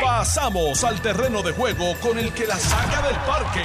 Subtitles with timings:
[0.00, 3.64] Pasamos al terreno de juego con el que la saca del parque.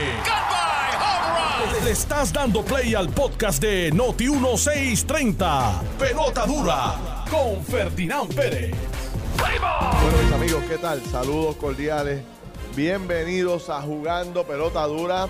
[1.84, 5.82] Le estás dando play al podcast de Noti 1630.
[6.00, 8.74] Pelota dura con Ferdinand Pérez.
[9.38, 11.02] Bueno, mis amigos, ¿qué tal?
[11.02, 12.22] Saludos cordiales.
[12.76, 15.28] Bienvenidos a Jugando Pelota Dura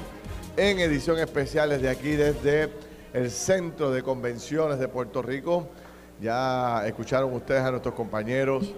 [0.55, 2.71] en edición especial desde aquí, desde
[3.13, 5.67] el Centro de Convenciones de Puerto Rico.
[6.19, 8.73] Ya escucharon ustedes a nuestros compañeros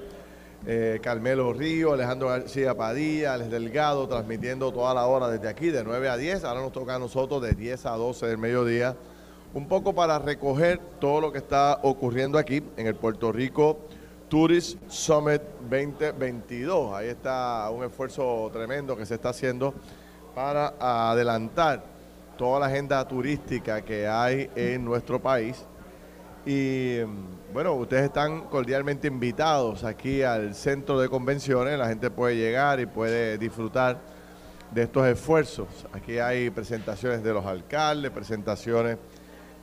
[0.66, 5.84] eh, Carmelo Río, Alejandro García Padilla, Alex Delgado, transmitiendo toda la hora desde aquí, de
[5.84, 6.44] 9 a 10.
[6.44, 8.96] Ahora nos toca a nosotros de 10 a 12 del mediodía.
[9.54, 13.80] Un poco para recoger todo lo que está ocurriendo aquí en el Puerto Rico
[14.30, 16.94] Tourist Summit 2022.
[16.94, 19.74] Ahí está un esfuerzo tremendo que se está haciendo
[20.36, 21.84] para adelantar
[22.38, 25.66] toda la agenda turística que hay en nuestro país.
[26.46, 27.00] Y
[27.52, 31.80] bueno, ustedes están cordialmente invitados aquí al centro de convenciones.
[31.80, 34.00] La gente puede llegar y puede disfrutar
[34.72, 35.68] de estos esfuerzos.
[35.92, 38.98] Aquí hay presentaciones de los alcaldes, presentaciones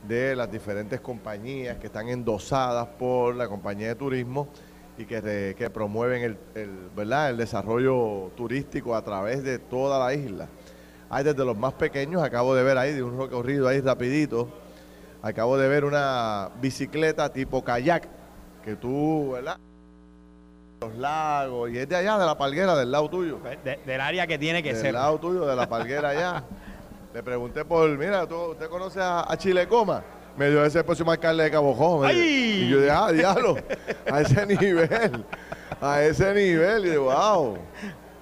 [0.05, 4.49] de las diferentes compañías que están endosadas por la compañía de turismo
[4.97, 7.29] y que, promueven el, el, ¿verdad?
[7.29, 10.49] el desarrollo turístico a través de toda la isla.
[11.09, 14.49] Hay desde los más pequeños, acabo de ver ahí, de un recorrido ahí rapidito,
[15.27, 18.07] acabo de ver una bicicleta tipo kayak,
[18.63, 19.57] que tú, ¿verdad?
[20.81, 23.39] Los lagos, y es de allá, de la palguera, del lado tuyo.
[23.63, 24.85] De, del área que tiene que del ser.
[24.85, 26.43] Del lado tuyo, de la palguera allá.
[27.13, 30.03] Le pregunté por, mira, ¿tú, ¿usted conoce a, a Chile Coma?
[30.37, 33.57] Me dio ese próximo alcalde de Cabo me Y yo dije, ah, diablo,
[34.11, 35.25] a ese nivel,
[35.81, 36.85] a ese nivel.
[36.85, 37.57] Y yo, wow.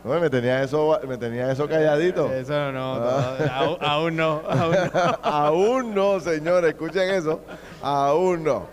[0.06, 2.31] No, me tenía eso, me tenía eso calladito.
[2.31, 3.38] Eso no, ah.
[3.56, 5.20] aún, aún, no, aún no.
[5.23, 7.42] aún no, señores, escuchen eso.
[7.81, 8.67] Aún no.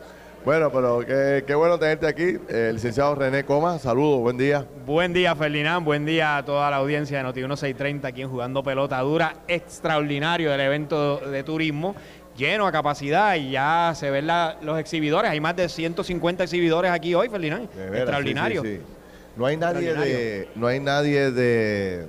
[0.45, 2.37] Bueno, pero qué, qué bueno tenerte aquí.
[2.51, 4.67] El licenciado René Coma, saludos, buen día.
[4.85, 5.83] Buen día, Ferdinand.
[5.83, 9.37] Buen día a toda la audiencia de Noti 1630 aquí en Jugando Pelota Dura.
[9.49, 11.95] Extraordinario el evento de turismo
[12.37, 15.31] lleno a capacidad y ya se ven la, los exhibidores.
[15.31, 17.71] Hay más de 150 exhibidores aquí hoy, Ferdinand.
[17.95, 18.61] Extraordinario.
[18.61, 19.02] Sí, sí, sí.
[19.37, 22.07] No hay nadie de, no hay nadie de,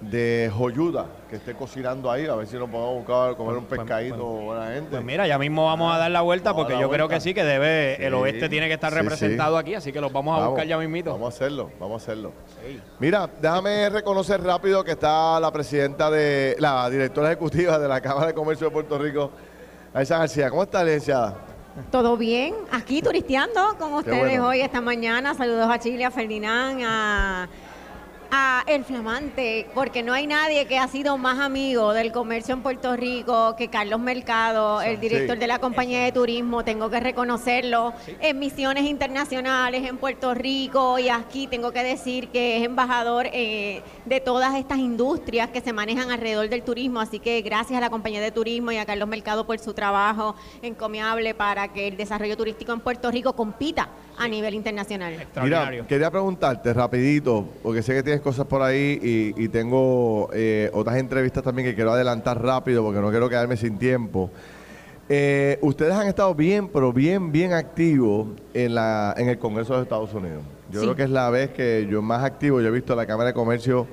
[0.00, 4.16] de Joyuda que esté cocinando ahí, a ver si nos podemos buscar comer un pescadito
[4.16, 4.90] pues, buena gente.
[4.90, 7.44] Pues mira, ya mismo vamos a dar la vuelta porque yo creo que sí, que
[7.44, 10.66] debe, el oeste tiene que estar representado aquí, así que los vamos a vamos, buscar
[10.66, 11.12] ya mismito.
[11.12, 12.32] Vamos a hacerlo, vamos a hacerlo.
[12.98, 18.26] Mira, déjame reconocer rápido que está la presidenta de, la directora ejecutiva de la Cámara
[18.26, 19.30] de Comercio de Puerto Rico,
[19.94, 20.50] Aisa García.
[20.50, 21.51] ¿Cómo está, licenciada?
[21.90, 24.48] Todo bien, aquí turisteando con ustedes bueno.
[24.48, 25.34] hoy, esta mañana.
[25.34, 27.48] Saludos a Chile, a Ferdinand, a
[28.34, 32.62] a El Flamante, porque no hay nadie que ha sido más amigo del comercio en
[32.62, 35.40] Puerto Rico que Carlos Mercado, el director sí.
[35.40, 38.16] de la compañía de turismo, tengo que reconocerlo, sí.
[38.20, 43.82] en misiones internacionales en Puerto Rico y aquí tengo que decir que es embajador eh,
[44.06, 47.90] de todas estas industrias que se manejan alrededor del turismo, así que gracias a la
[47.90, 52.38] compañía de turismo y a Carlos Mercado por su trabajo encomiable para que el desarrollo
[52.38, 55.26] turístico en Puerto Rico compita a nivel internacional.
[55.42, 60.70] Mira, quería preguntarte rapidito, porque sé que tienes cosas por ahí y, y tengo eh,
[60.72, 64.30] otras entrevistas también que quiero adelantar rápido porque no quiero quedarme sin tiempo.
[65.08, 69.80] Eh, ustedes han estado bien, pero bien, bien activos en, la, en el Congreso de
[69.80, 70.42] los Estados Unidos.
[70.70, 70.86] Yo sí.
[70.86, 73.28] creo que es la vez que yo más activo, yo he visto a la Cámara
[73.28, 73.86] de Comercio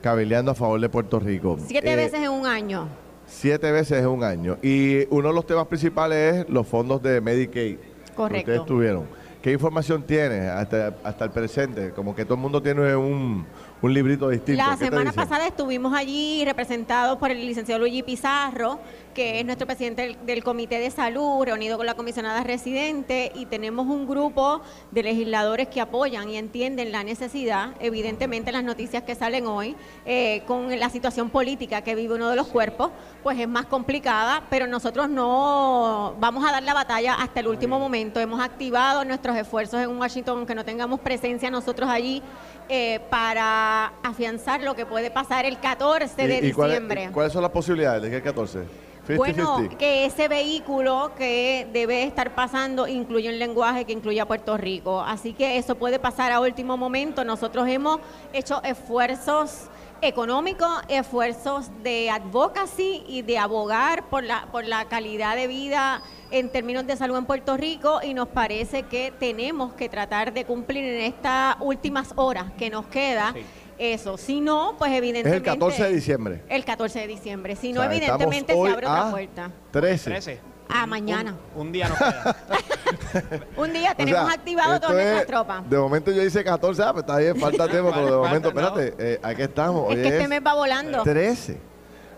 [0.00, 1.58] cabildeando a favor de Puerto Rico.
[1.66, 2.86] Siete eh, veces en un año.
[3.26, 4.58] Siete veces en un año.
[4.62, 7.78] Y uno de los temas principales es los fondos de Medicaid.
[8.14, 8.44] Correcto.
[8.44, 9.21] Que ustedes tuvieron.
[9.42, 11.90] ¿Qué información tienes hasta, hasta el presente?
[11.90, 13.44] Como que todo el mundo tiene un,
[13.82, 14.62] un librito distinto.
[14.64, 18.78] La semana pasada estuvimos allí representados por el licenciado Luigi Pizarro,
[19.12, 23.46] que es nuestro presidente del, del, Comité de Salud, reunido con la comisionada residente, y
[23.46, 29.16] tenemos un grupo de legisladores que apoyan y entienden la necesidad, evidentemente las noticias que
[29.16, 29.74] salen hoy,
[30.06, 32.92] eh, con la situación política que vive uno de los cuerpos,
[33.24, 37.80] pues es más complicada, pero nosotros no vamos a dar la batalla hasta el último
[37.80, 38.20] momento.
[38.20, 42.22] Hemos activado nuestros esfuerzos en Washington, aunque no tengamos presencia nosotros allí,
[42.68, 47.02] eh, para afianzar lo que puede pasar el 14 de ¿Y, y diciembre.
[47.02, 48.64] Cuál, ¿Cuáles son las posibilidades de que el 14?
[49.06, 49.78] 50, bueno, 50.
[49.78, 55.00] que ese vehículo que debe estar pasando incluye un lenguaje que incluye a Puerto Rico.
[55.00, 57.24] Así que eso puede pasar a último momento.
[57.24, 57.98] Nosotros hemos
[58.32, 59.68] hecho esfuerzos
[60.02, 66.48] económicos, esfuerzos de advocacy y de abogar por la, por la calidad de vida en
[66.48, 70.84] términos de salud en Puerto Rico y nos parece que tenemos que tratar de cumplir
[70.84, 73.32] en estas últimas horas que nos queda.
[73.34, 73.44] Sí
[73.78, 74.16] eso.
[74.16, 75.48] Si no, pues evidentemente.
[75.48, 76.42] Es el 14 de diciembre.
[76.48, 77.56] El 14 de diciembre.
[77.56, 79.50] Si no, o sea, evidentemente se abre otra puerta.
[79.72, 80.10] 13.
[80.10, 80.40] 13.
[80.68, 81.36] A mañana.
[81.54, 82.36] Un, un día nos queda.
[83.56, 85.68] Un día tenemos activado todas nuestras tropas.
[85.68, 88.94] De momento yo hice 14, ah, pues está bien, falta tiempo, pero de momento, espérate,
[88.98, 89.92] eh, aquí estamos.
[89.92, 91.02] Es que este mes va volando.
[91.02, 91.71] 13.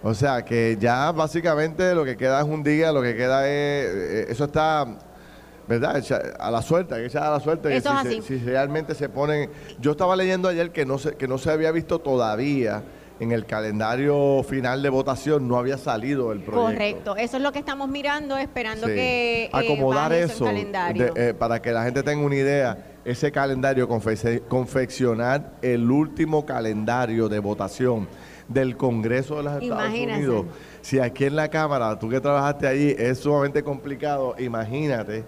[0.05, 3.87] O sea que ya básicamente lo que queda es un día, lo que queda es.
[3.87, 4.87] Eh, eso está.
[5.67, 6.05] ¿Verdad?
[6.39, 7.75] A la suerte, que a la suerte.
[7.75, 8.23] Eso si, es así.
[8.23, 9.49] si realmente se ponen.
[9.81, 12.83] Yo estaba leyendo ayer que no se, que no se había visto todavía
[13.21, 16.73] en el calendario final de votación no había salido el proyecto.
[16.73, 21.73] Correcto, eso es lo que estamos mirando, esperando que eh, acomodar eso, eh, para que
[21.73, 22.91] la gente tenga una idea.
[23.05, 28.09] Ese calendario, confeccionar el último calendario de votación
[28.49, 30.47] del Congreso de los Estados Unidos.
[30.81, 35.25] Si aquí en la Cámara, tú que trabajaste allí, es sumamente complicado, imagínate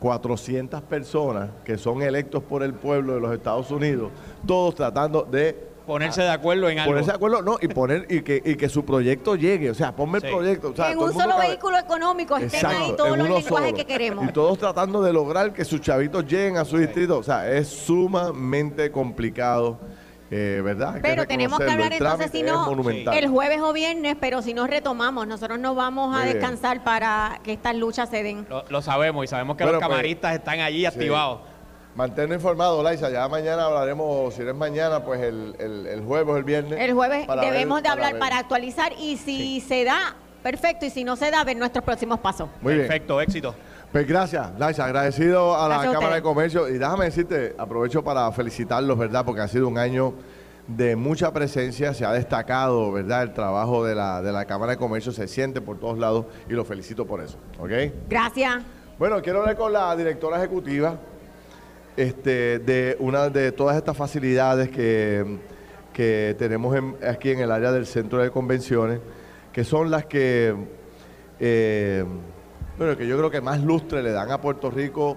[0.00, 4.10] 400 personas que son electos por el pueblo de los Estados Unidos,
[4.46, 6.92] todos tratando de Ponerse de acuerdo en algo.
[6.92, 9.70] Ponerse de acuerdo, no, y poner y que, y que su proyecto llegue.
[9.70, 10.72] O sea, ponme el proyecto.
[10.76, 14.24] en un solo vehículo económico estén ahí todos los lenguajes que queremos.
[14.28, 17.18] Y todos tratando de lograr que sus chavitos lleguen a su distrito.
[17.18, 19.78] O sea, es sumamente complicado.
[20.36, 20.96] Eh, ¿verdad?
[21.00, 22.68] pero tenemos que hablar entonces, si no,
[23.12, 27.52] el jueves o viernes, pero si no retomamos, nosotros no vamos a descansar para que
[27.52, 28.44] estas luchas se den.
[28.68, 31.40] Lo, sabemos y sabemos que los pues, camaristas están allí activados.
[31.94, 33.10] Mantenernos informado, Laisa.
[33.10, 36.80] Ya mañana hablaremos, si no es mañana, pues el, el, jueves o el viernes.
[36.80, 40.84] El jueves debemos de hablar para, actualizar y si se da, perfecto.
[40.84, 42.48] Y si no se da, ver nuestros próximos pasos.
[42.60, 42.88] Muy bien.
[42.88, 43.54] Perfecto, éxito.
[43.94, 44.86] Pues gracias, Laisa.
[44.86, 46.68] Agradecido a la Cámara de Comercio.
[46.68, 49.24] Y déjame decirte, aprovecho para felicitarlos, ¿verdad?
[49.24, 50.14] Porque ha sido un año
[50.66, 51.94] de mucha presencia.
[51.94, 53.22] Se ha destacado, ¿verdad?
[53.22, 56.54] El trabajo de la, de la Cámara de Comercio se siente por todos lados y
[56.54, 57.38] los felicito por eso.
[57.60, 57.70] ¿Ok?
[58.08, 58.64] Gracias.
[58.98, 60.96] Bueno, quiero hablar con la directora ejecutiva
[61.96, 65.38] este, de una de todas estas facilidades que,
[65.92, 66.76] que tenemos
[67.08, 68.98] aquí en el área del centro de convenciones,
[69.52, 70.52] que son las que,
[71.38, 72.04] eh,
[72.78, 75.16] bueno, que yo creo que más lustre le dan a Puerto Rico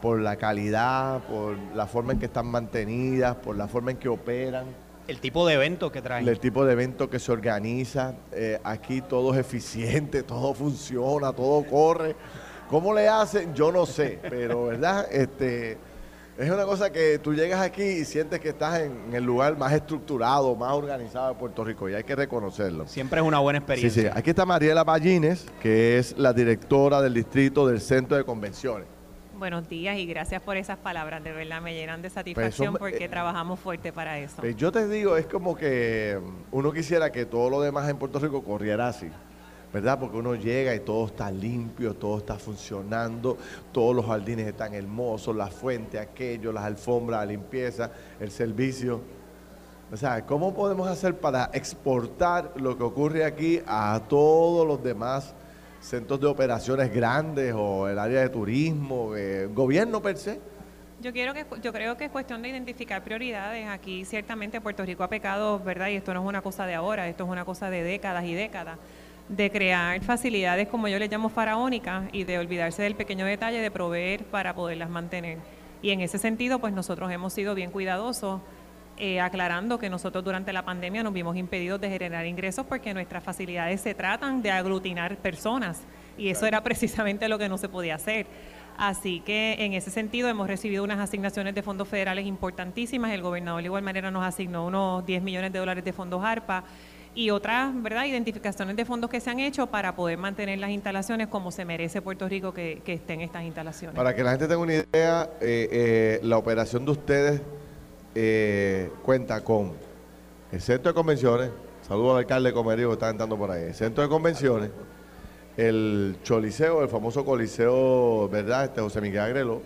[0.00, 4.08] por la calidad, por la forma en que están mantenidas, por la forma en que
[4.08, 4.66] operan.
[5.06, 6.28] El tipo de evento que traen.
[6.28, 8.14] El tipo de evento que se organiza.
[8.32, 12.14] Eh, aquí todo es eficiente, todo funciona, todo corre.
[12.68, 13.54] ¿Cómo le hacen?
[13.54, 15.08] Yo no sé, pero ¿verdad?
[15.10, 15.78] Este,
[16.38, 19.72] es una cosa que tú llegas aquí y sientes que estás en, el lugar más
[19.72, 22.86] estructurado, más organizado de Puerto Rico y hay que reconocerlo.
[22.86, 24.02] Siempre es una buena experiencia.
[24.02, 24.14] Sí, sí.
[24.14, 28.86] Aquí está Mariela Ballines, que es la directora del distrito del Centro de Convenciones.
[29.36, 33.04] Buenos días y gracias por esas palabras, de verdad me llenan de satisfacción pues porque
[33.04, 34.36] eh, trabajamos fuerte para eso.
[34.38, 36.18] Pues yo te digo, es como que
[36.52, 39.08] uno quisiera que todo lo demás en Puerto Rico corriera así.
[39.72, 39.98] ¿Verdad?
[39.98, 43.36] Porque uno llega y todo está limpio, todo está funcionando,
[43.72, 49.00] todos los jardines están hermosos, la fuente, aquello, las alfombras, la limpieza, el servicio.
[49.92, 55.34] O sea, ¿cómo podemos hacer para exportar lo que ocurre aquí a todos los demás
[55.80, 60.40] centros de operaciones grandes o el área de turismo, el gobierno per se?
[61.00, 63.68] Yo, quiero que, yo creo que es cuestión de identificar prioridades.
[63.68, 65.88] Aquí ciertamente Puerto Rico ha pecado, ¿verdad?
[65.88, 68.34] Y esto no es una cosa de ahora, esto es una cosa de décadas y
[68.34, 68.78] décadas
[69.28, 73.70] de crear facilidades, como yo le llamo faraónicas, y de olvidarse del pequeño detalle de
[73.70, 75.38] proveer para poderlas mantener.
[75.82, 78.40] Y en ese sentido, pues nosotros hemos sido bien cuidadosos,
[78.96, 83.22] eh, aclarando que nosotros durante la pandemia nos vimos impedidos de generar ingresos porque nuestras
[83.22, 85.82] facilidades se tratan de aglutinar personas,
[86.16, 88.26] y eso era precisamente lo que no se podía hacer.
[88.78, 93.10] Así que en ese sentido hemos recibido unas asignaciones de fondos federales importantísimas.
[93.10, 96.62] El gobernador de igual manera nos asignó unos 10 millones de dólares de fondos ARPA
[97.18, 98.04] y otras ¿verdad?
[98.04, 102.00] identificaciones de fondos que se han hecho para poder mantener las instalaciones como se merece
[102.00, 103.96] Puerto Rico que, estén estas instalaciones.
[103.96, 107.40] Para que la gente tenga una idea, eh, eh, la operación de ustedes
[108.14, 109.72] eh, cuenta con
[110.52, 111.50] el centro de convenciones,
[111.88, 114.70] saludo al alcalde de Comerío que está entrando por ahí, el centro de convenciones,
[115.56, 118.66] el Choliseo, el famoso Coliseo, ¿verdad?
[118.66, 119.62] Este José Miguel Agrelo,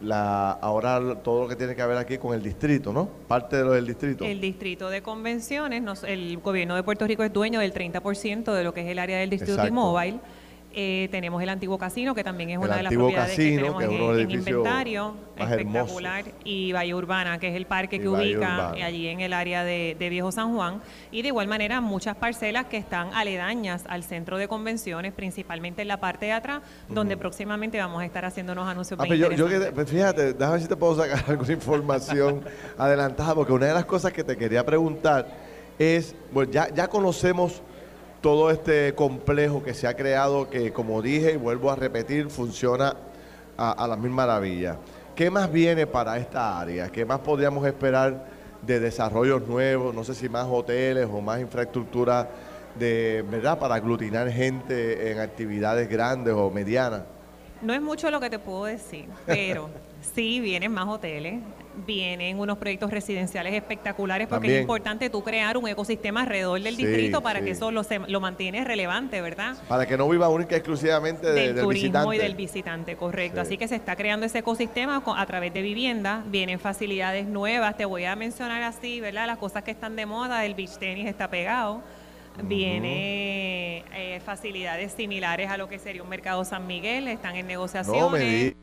[0.00, 3.08] la, ahora todo lo que tiene que ver aquí con el distrito, ¿no?
[3.28, 4.24] Parte de lo del distrito.
[4.24, 8.74] El distrito de convenciones, el gobierno de Puerto Rico es dueño del 30% de lo
[8.74, 10.20] que es el área del distrito de T-Mobile.
[10.78, 14.30] Eh, tenemos el antiguo casino, que también es una de las propiedades que tenemos en,
[14.30, 19.64] inventario, espectacular, y Valle Urbana, que es el parque que ubica allí en el área
[19.64, 24.36] de, Viejo San Juan, y de igual manera muchas parcelas que están aledañas al centro
[24.36, 28.68] de convenciones, principalmente en la parte de atrás, donde próximamente vamos a estar haciendo unos
[28.68, 29.00] anuncios.
[29.00, 29.30] Ah, pues yo,
[29.74, 32.42] pues fíjate, déjame ver si te puedo sacar alguna información
[32.76, 35.26] adelantada, porque una de las cosas que te quería preguntar
[35.78, 37.62] es, pues ya, ya conocemos
[38.26, 42.96] todo este complejo que se ha creado, que como dije y vuelvo a repetir, funciona
[43.56, 44.78] a, la misma maravilla.
[45.14, 46.88] ¿Qué más viene para esta área?
[46.88, 48.26] ¿Qué más podríamos esperar
[48.62, 49.94] de desarrollos nuevos?
[49.94, 52.28] No sé si más hoteles o más infraestructura
[52.76, 57.02] de verdad para aglutinar gente en actividades grandes o medianas.
[57.62, 59.70] No es mucho lo que te puedo decir, pero
[60.16, 61.42] sí vienen más hoteles,
[61.84, 67.22] vienen unos proyectos residenciales espectaculares porque es importante tú crear un ecosistema alrededor del distrito
[67.22, 69.56] para que eso lo, lo mantiene relevante, ¿verdad?
[69.68, 73.40] Para que no viva única exclusivamente del, del turismo y del visitante, correcto.
[73.40, 77.84] Así que se está creando ese ecosistema a través de vivienda, vienen facilidades nuevas, te
[77.84, 79.26] voy a mencionar así, ¿verdad?
[79.26, 81.82] Las cosas que están de moda, el beach tenis está pegado.
[82.42, 88.54] Viene eh, facilidades similares a lo que sería un mercado San Miguel, están en negociaciones.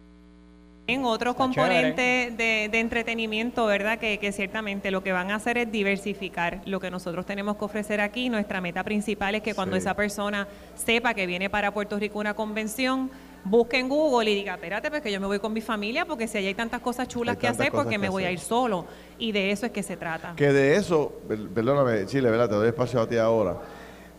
[0.85, 3.97] En otros componentes de, entretenimiento, ¿verdad?
[3.99, 8.01] Que, ciertamente lo que van a hacer es diversificar lo que nosotros tenemos que ofrecer
[8.01, 8.29] aquí.
[8.29, 12.33] Nuestra meta principal es que cuando esa persona sepa que viene para Puerto Rico una
[12.33, 13.09] convención,
[13.45, 16.27] busque en Google y diga, espérate, pues que yo me voy con mi familia porque
[16.27, 18.85] si allí hay tantas cosas chulas que hacer, porque me voy a ir solo.
[19.17, 20.33] Y de eso es que se trata.
[20.35, 21.13] Que de eso,
[21.55, 22.49] perdóname, Chile, ¿verdad?
[22.49, 23.55] Te doy espacio a ti ahora.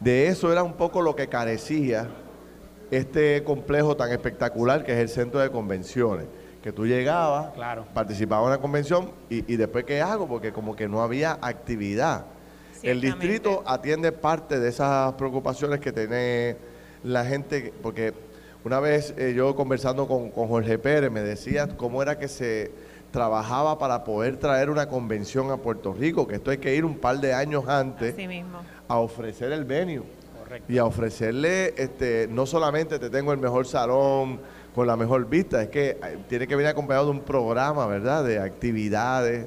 [0.00, 2.08] De eso era un poco lo que carecía
[2.90, 6.26] este complejo tan espectacular que es el centro de convenciones
[6.64, 7.50] que tú llegabas,
[7.92, 12.24] participabas en la convención y, y, después qué hago, porque como que no había actividad.
[12.82, 16.56] El distrito atiende parte de esas preocupaciones que tiene
[17.02, 18.14] la gente, porque
[18.64, 22.72] una vez eh, yo conversando con, Jorge Pérez me decía cómo era que se
[23.10, 26.96] trabajaba para poder traer una convención a Puerto Rico, que esto hay que ir un
[26.96, 28.14] par de años antes
[28.88, 30.02] a ofrecer el venue.
[30.68, 34.40] Y a ofrecerle, este, no solamente te tengo el mejor salón,
[34.74, 35.62] con la mejor vista.
[35.62, 38.24] Es que eh, tiene que venir acompañado de un programa, ¿verdad?
[38.24, 39.46] De actividades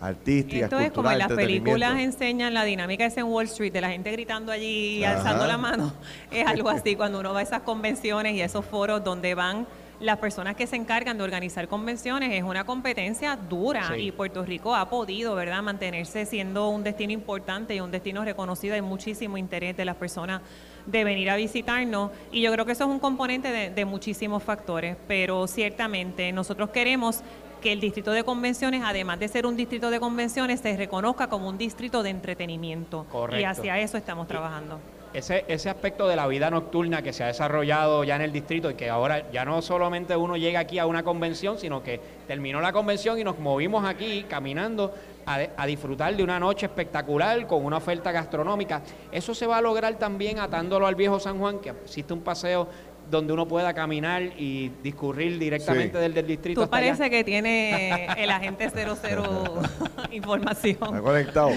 [0.00, 3.80] artísticas, Esto es como en las películas enseñan la dinámica es en Wall Street, de
[3.80, 5.92] la gente gritando allí y alzando la mano.
[6.30, 9.64] Es algo así cuando uno va a esas convenciones y esos foros donde van
[10.02, 14.74] las personas que se encargan de organizar convenciones es una competencia dura y Puerto Rico
[14.74, 18.74] ha podido, ¿verdad?, mantenerse siendo un destino importante y un destino reconocido.
[18.74, 20.42] Hay muchísimo interés de las personas
[20.86, 24.42] de venir a visitarnos y yo creo que eso es un componente de, de muchísimos
[24.42, 27.22] factores, pero ciertamente nosotros queremos
[27.60, 31.48] que el distrito de convenciones, además de ser un distrito de convenciones, se reconozca como
[31.48, 33.06] un distrito de entretenimiento.
[33.38, 34.80] Y hacia eso estamos trabajando
[35.14, 38.70] ese, ese aspecto de la vida nocturna que se ha desarrollado ya en el distrito
[38.70, 42.60] y que ahora ya no solamente uno llega aquí a una convención, sino que terminó
[42.60, 44.92] la convención y nos movimos aquí caminando
[45.26, 48.82] a, a, disfrutar de una noche espectacular con una oferta gastronómica.
[49.10, 52.68] Eso se va a lograr también atándolo al viejo San Juan, que existe un paseo
[53.10, 56.62] donde uno pueda caminar y discurrir directamente del, del, distrito.
[56.62, 59.62] Tú parece que tiene el agente 00
[60.12, 60.78] información.
[60.82, 61.50] Está conectado.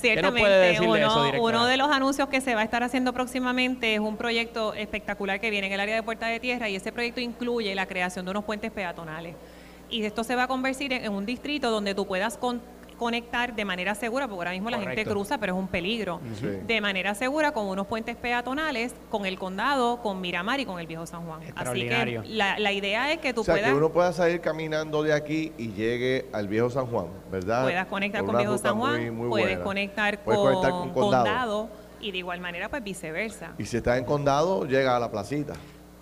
[0.00, 4.72] Ciertamente, uno, de los anuncios que se va a estar haciendo próximamente es un proyecto
[4.74, 7.86] espectacular que viene en el área de Puerta de Tierra y ese proyecto incluye la
[7.86, 9.34] creación de unos puentes peatonales.
[9.90, 12.60] Y esto se va a convertir en un distrito donde tú puedas con,
[12.98, 16.20] conectar de manera segura, porque ahora mismo la gente cruza, pero es un peligro,
[16.66, 20.86] de manera segura con unos puentes peatonales, con el condado, con Miramar y con el
[20.86, 21.40] viejo San Juan.
[21.54, 23.70] Así que la, idea es que tú o sea, puedas...
[23.70, 27.62] que uno pueda salir caminando de aquí y llegue al viejo San Juan, ¿verdad?
[27.62, 31.68] Puedas conectar con viejo San Juan, puedes, conectar con, condado.
[32.00, 33.52] y de igual manera pues viceversa.
[33.58, 35.54] Y si está en condado, llega a la placita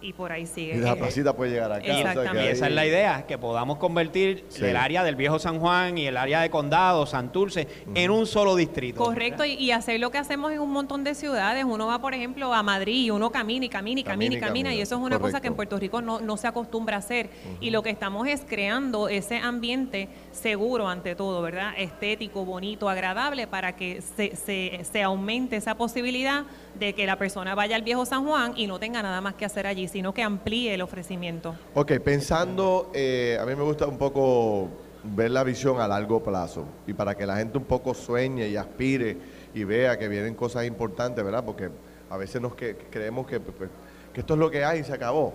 [0.07, 0.77] y por ahí sigue.
[0.77, 1.85] Y la placita puede llegar acá.
[1.85, 2.53] Exactamente.
[2.53, 6.17] esa es la idea, que podamos convertir el área del Viejo San Juan y el
[6.17, 9.03] área de Condado, Santurce, en un solo distrito.
[9.03, 11.65] Correcto, y, hacer lo que hacemos en un montón de ciudades.
[11.65, 14.75] Uno va, por ejemplo, a Madrid y uno camina y camina y camina y camina,
[14.75, 17.29] y eso es una cosa que en Puerto Rico no, se acostumbra a hacer.
[17.61, 21.73] Y lo que estamos es creando ese ambiente seguro ante todo, ¿verdad?
[21.77, 26.45] Estético, bonito, agradable, para que se, se, se aumente esa posibilidad
[26.79, 29.45] de que la persona vaya al viejo San Juan y no tenga nada más que
[29.45, 31.55] hacer allí, sino que amplíe el ofrecimiento.
[31.75, 34.69] Ok, pensando, eh, a mí me gusta un poco
[35.03, 38.57] ver la visión a largo plazo y para que la gente un poco sueñe y
[38.57, 39.17] aspire
[39.55, 41.45] y vea que vienen cosas importantes, ¿verdad?
[41.45, 41.71] Porque
[42.11, 43.71] a veces nos que, creemos que, pues,
[44.13, 45.35] que esto es lo que hay y se acabó.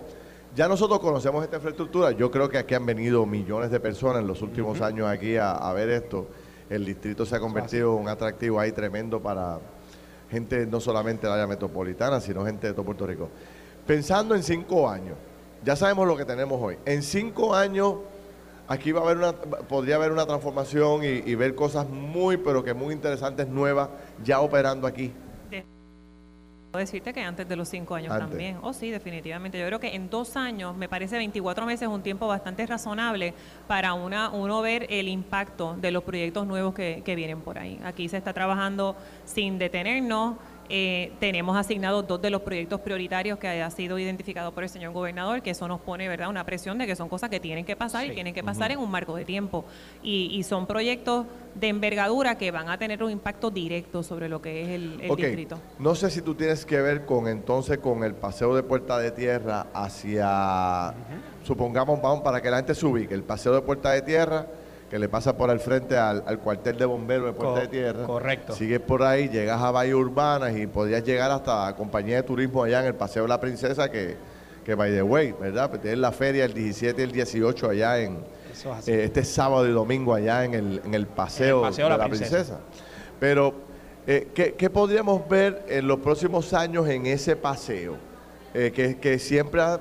[0.54, 4.28] Ya nosotros conocemos esta infraestructura, yo creo que aquí han venido millones de personas en
[4.28, 6.28] los últimos años aquí a, a ver esto.
[6.68, 9.58] El distrito se ha convertido en un atractivo ahí tremendo para,
[10.32, 13.28] gente no solamente del área metropolitana, sino gente de todo Puerto Rico.
[13.86, 15.14] Pensando en cinco años,
[15.62, 16.78] ya sabemos lo que tenemos hoy.
[16.86, 17.96] En cinco años,
[18.66, 22.64] aquí va a haber una, podría haber una transformación y, y ver cosas muy, pero
[22.64, 23.90] que muy interesantes, nuevas,
[24.24, 25.12] ya operando aquí
[26.78, 28.58] decirte que antes de los cinco años también.
[28.62, 29.58] Oh, sí, definitivamente.
[29.58, 33.34] Yo creo que en dos años, me parece 24 meses un tiempo bastante razonable
[33.66, 37.78] para una, uno ver el impacto de los proyectos nuevos que, que vienen por ahí.
[37.84, 40.36] Aquí se está trabajando sin detenernos
[40.68, 44.92] Eh, tenemos asignados dos de los proyectos prioritarios que ha sido identificado por el señor
[44.92, 47.76] gobernador, que eso nos pone verdad una presión de que son cosas que tienen que
[47.76, 49.64] pasar y tienen que pasar en un marco de tiempo.
[50.02, 54.62] Y, son proyectos de envergadura que van a tener un impacto directo sobre lo que
[54.62, 55.58] es el, distrito.
[55.78, 59.12] No sé si tú tienes que ver con entonces con el paseo de Puerta de
[59.12, 60.92] Tierra hacia,
[61.44, 64.46] supongamos, vamos para que la gente se ubique, el paseo de Puerta de Tierra
[64.92, 68.04] que le pasa por el frente al, cuartel de bomberos de Puerta de Tierra.
[68.04, 68.54] Correcto.
[68.54, 72.62] Sigues por ahí, llegas a Valle Urbanas y podrías llegar hasta la compañía de turismo
[72.62, 74.18] allá en el Paseo de la Princesa, que,
[74.62, 75.70] que by the way, ¿verdad?
[75.70, 78.18] Pues tienes la feria el 17 y el 18 allá en...
[78.86, 82.60] Eh, este sábado y domingo allá en el, en el, paseo, de la, Princesa.
[83.18, 83.54] Pero,
[84.06, 87.96] eh, ¿qué, podríamos ver en los próximos años en ese paseo?
[88.52, 89.80] Eh, que, que siempre ha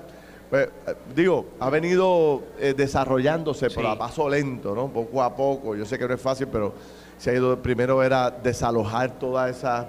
[0.51, 4.89] pues, eh, digo, ha venido eh, desarrollándose, pero a paso lento, ¿no?
[4.89, 5.77] Poco a poco.
[5.77, 6.73] Yo sé que no es fácil, pero
[7.17, 7.57] se ha ido.
[7.61, 9.85] Primero era desalojar todas esas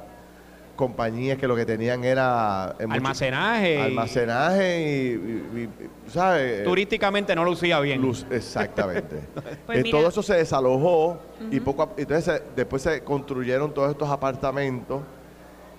[0.76, 5.68] compañías que lo que tenían era eh, almacenaje almacenaje y,
[6.08, 6.64] ¿sabes?
[6.64, 9.20] turísticamente no lucía bien Luz, exactamente
[9.66, 11.18] pues todo eso se desalojó
[11.50, 15.02] y poco entonces después se construyeron todos estos apartamentos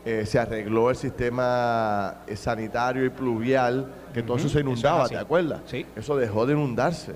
[0.03, 5.61] se arregló el sistema sanitario y pluvial que todo eso se inundaba, ¿te acuerdas?
[5.65, 5.85] Sí.
[5.95, 7.13] Eso dejó de inundarse,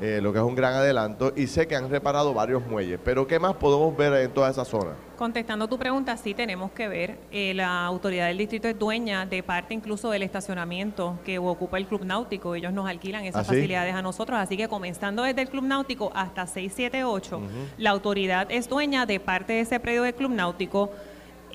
[0.00, 1.32] eh, lo que es un gran adelanto.
[1.36, 4.64] Y sé que han reparado varios muelles, pero ¿qué más podemos ver en toda esa
[4.64, 4.90] zona?
[5.16, 7.16] Contestando tu pregunta, sí tenemos que ver.
[7.30, 11.86] Eh, la autoridad del distrito es dueña de parte incluso del estacionamiento que ocupa el
[11.86, 12.54] Club Náutico.
[12.54, 14.38] Ellos nos alquilan esas ¿Ah, facilidades a nosotros.
[14.38, 17.40] Así que comenzando desde el Club Náutico hasta 678,
[17.78, 20.90] la autoridad es dueña de parte de ese predio del Club Náutico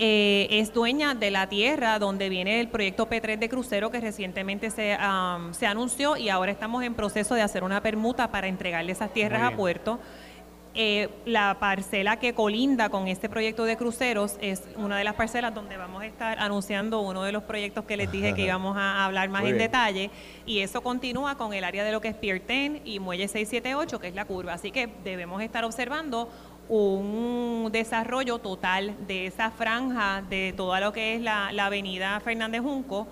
[0.04, 4.72] eh, es dueña de la tierra donde viene el proyecto P3 de crucero que recientemente
[4.72, 4.98] se,
[5.52, 9.44] se anunció y ahora estamos en proceso de hacer una permuta para entregarle esas tierras
[9.44, 10.00] a puerto.
[10.74, 15.54] Eh, la parcela que colinda con este proyecto de cruceros es una de las parcelas
[15.54, 19.04] donde vamos a estar anunciando uno de los proyectos que les dije que íbamos a
[19.04, 20.10] hablar más en detalle.
[20.46, 24.00] Y eso continúa con el área de lo que es Pier 10 y Muelle 678
[24.00, 26.30] que es la curva, así que debemos estar observando
[26.72, 33.08] un desarrollo total de esa franja de toda lo que es la, avenida Fernández Junco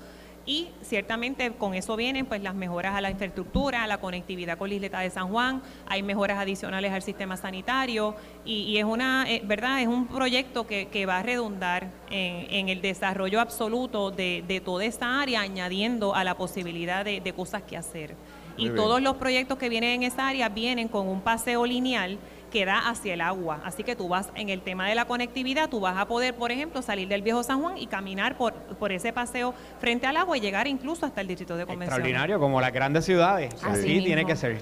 [0.45, 4.69] y ciertamente con eso vienen pues las mejoras a la infraestructura, a la conectividad con
[4.69, 9.41] la isleta de San Juan, hay mejoras adicionales al sistema sanitario y, es una, eh,
[9.43, 15.21] verdad, es un proyecto que, va a redundar en, el desarrollo absoluto de, toda esta
[15.21, 18.15] área, añadiendo a la posibilidad de, cosas que hacer.
[18.55, 22.17] y todos los proyectos que vienen en esa área vienen con un paseo lineal
[22.49, 23.62] que da hacia el agua.
[23.63, 26.51] Así que tú vas en el tema de la conectividad, tú vas a poder, por
[26.51, 30.38] ejemplo, salir del viejo San Juan y caminar por, por ese paseo frente al agua
[30.38, 31.99] y llegar incluso hasta el distrito de convención.
[31.99, 33.53] Extraordinario, como las grandes ciudades.
[33.63, 34.59] Así, tiene que ser.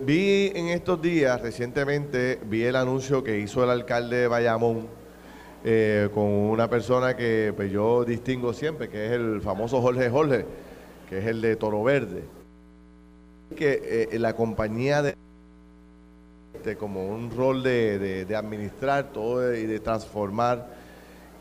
[0.00, 4.88] vi en estos días, recientemente, vi el anuncio que hizo el alcalde de Bayamón
[5.64, 10.44] eh, con una persona que pues, yo distingo siempre, que es el famoso Jorge Jorge,
[11.08, 12.24] que es el de Toro Verde.
[13.56, 15.14] Que eh, la compañía de
[16.62, 20.68] este, como un rol de, administrar todo y de transformar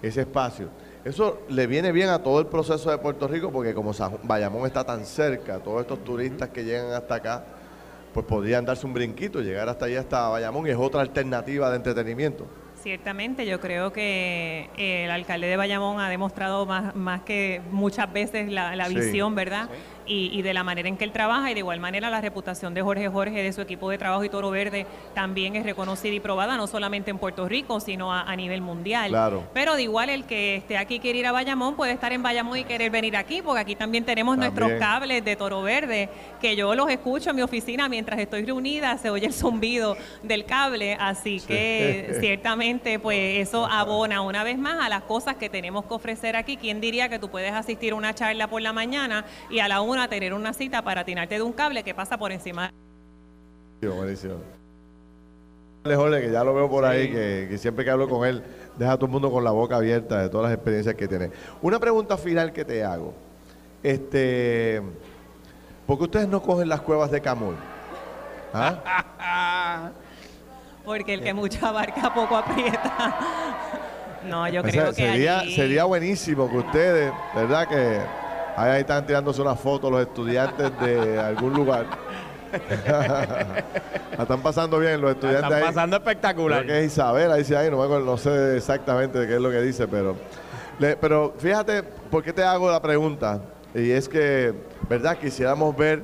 [0.02, 0.70] ese espacio.
[1.06, 4.84] Eso le viene bien a todo el proceso de Puerto Rico porque como Bayamón está
[4.84, 7.44] tan cerca, todos estos turistas que llegan hasta acá,
[8.16, 11.76] pues podrían darse un brinquito, llegar hasta allá, hasta Bayamón, y es otra alternativa de
[11.76, 12.48] entretenimiento.
[12.82, 18.12] Ciertamente, yo creo que eh, el alcalde de Bayamón ha demostrado más, más que muchas
[18.12, 19.70] veces la, visión, ¿verdad?
[20.06, 22.82] Y, de la manera en que él trabaja y de igual manera la reputación de
[22.82, 26.58] Jorge Jorge, de su equipo de trabajo y Toro Verde también es reconocida y probada,
[26.58, 29.10] no solamente en Puerto Rico, sino a, nivel mundial.
[29.10, 29.44] Claro.
[29.54, 32.24] Pero de igual el que esté aquí y quiere ir a Bayamón puede estar en
[32.24, 36.10] Bayamón y querer venir aquí, porque aquí también tenemos nuestros cables de Toro Verde,
[36.40, 40.46] que yo los escucho en mi oficina mientras estoy reunida, se oye el zumbido del
[40.46, 45.86] cable, así que ciertamente pues eso abona una vez más a las cosas que tenemos
[45.86, 46.58] que ofrecer aquí.
[46.58, 49.82] ¿Quién diría que tú puedes asistir a una charla por la mañana y a la
[49.82, 52.72] una a tener una cita para atinarte de un cable que pasa por encima.
[53.82, 54.36] Buenísimo.
[55.84, 58.44] Jorge, que ya lo veo por ahí, que, siempre que hablo con él,
[58.78, 61.32] deja a todo el mundo con la boca abierta de todas las experiencias que tiene.
[61.62, 63.14] Una pregunta final que te hago.
[63.82, 64.82] Este,
[65.88, 67.56] ¿Por qué ustedes no cogen las cuevas de Camuy?
[68.54, 69.90] ¿Ah?
[70.86, 73.18] Porque el que mucho abarca poco aprieta.
[74.24, 77.68] No, yo creo que sería, sería buenísimo que ustedes, ¿verdad?
[77.68, 78.02] Que
[78.56, 81.86] Ahí están tirándose una foto los estudiantes de algún lugar.
[84.20, 85.52] están pasando bien los estudiantes.
[85.52, 86.64] están pasando espectacular.
[86.64, 89.62] Creo que es Isabel, ahí dice, ahí no, no sé exactamente qué es lo que
[89.62, 90.16] dice, pero,
[91.00, 93.42] pero fíjate, ¿por qué te hago la pregunta?
[93.74, 94.54] Y es que,
[94.90, 95.18] ¿verdad?
[95.18, 96.04] Quisiéramos ver,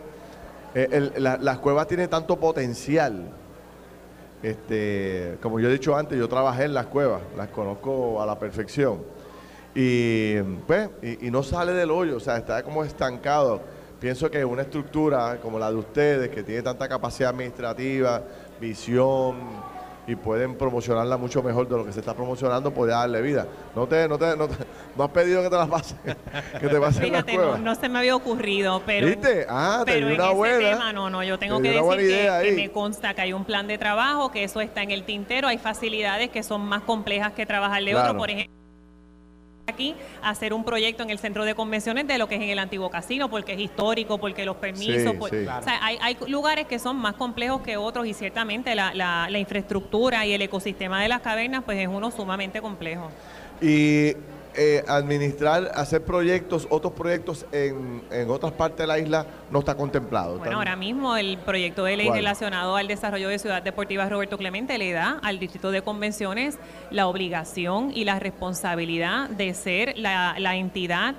[0.73, 3.29] eh, las cuevas tienen tanto potencial.
[4.41, 8.37] Este, como yo he dicho antes, yo trabajé en las cuevas, las conozco a la
[8.37, 9.16] perfección.
[9.79, 13.61] Y, pues, y, no sale del hoyo, o sea, está como estancado.
[13.99, 18.23] Pienso que una estructura como la de ustedes, que tiene tanta capacidad administrativa,
[18.59, 19.35] visión,
[20.07, 23.45] y pueden promocionarla mucho mejor de lo que se está promocionando, puede darle vida.
[23.75, 25.95] No te, no te, no, has pedido que te la pase,
[26.59, 29.05] que te pasen Fíjate, no, no, se me había ocurrido, pero.
[29.05, 29.45] ¿Viste?
[29.47, 30.71] Ah, pero en una buena.
[30.71, 33.67] Tema, no, no, yo tengo que decir que, que, me consta que hay un plan
[33.67, 37.45] de trabajo, que eso está en el tintero, hay facilidades que son más complejas que
[37.45, 38.57] trabajarle otro, por ejemplo
[39.67, 42.59] aquí hacer un proyecto en el centro de convenciones de lo que es en el
[42.59, 47.15] antiguo casino, porque es histórico, porque los permisos, o sea, hay, lugares que son más
[47.15, 51.63] complejos que otros y ciertamente la, la, la infraestructura y el ecosistema de las cavernas
[51.63, 53.11] pues es uno sumamente complejo.
[53.61, 54.13] Y
[54.57, 59.75] eh, administrar, hacer proyectos, otros proyectos en, en, otras partes de la isla no está
[59.75, 60.39] contemplado.
[60.39, 64.77] Bueno, ahora mismo el proyecto de ley relacionado al desarrollo de Ciudad Deportiva Roberto Clemente
[64.79, 66.57] le da al Distrito de Convenciones
[66.89, 71.13] la obligación y la responsabilidad de ser la, la entidad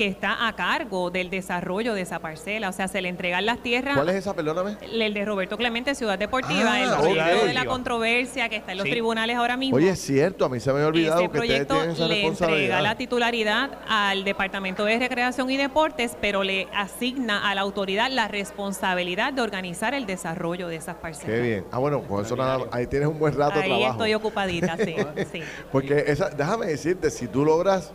[0.00, 2.70] que está a cargo del desarrollo de esa parcela.
[2.70, 3.96] O sea, se le entregan las tierras.
[3.96, 4.78] ¿Cuál es esa, perdóname?
[4.80, 8.78] El de Roberto Clemente, Ciudad Deportiva, ah, el proyecto de la controversia que está en
[8.78, 9.76] los tribunales ahora mismo.
[9.76, 12.96] Oye, es cierto, a mí se me había olvidado ese que proyecto le entrega la
[12.96, 19.34] titularidad al Departamento de Recreación y Deportes, pero le asigna a la autoridad la responsabilidad
[19.34, 21.30] de organizar el desarrollo de esas parcelas.
[21.30, 21.64] Qué bien.
[21.70, 23.84] Ah, bueno, pues eso nada, ahí tienes un buen rato de trabajo.
[23.84, 24.96] Ahí estoy ocupadita, sí,
[25.30, 25.42] sí.
[25.70, 27.92] Porque esa, déjame decirte, si tú logras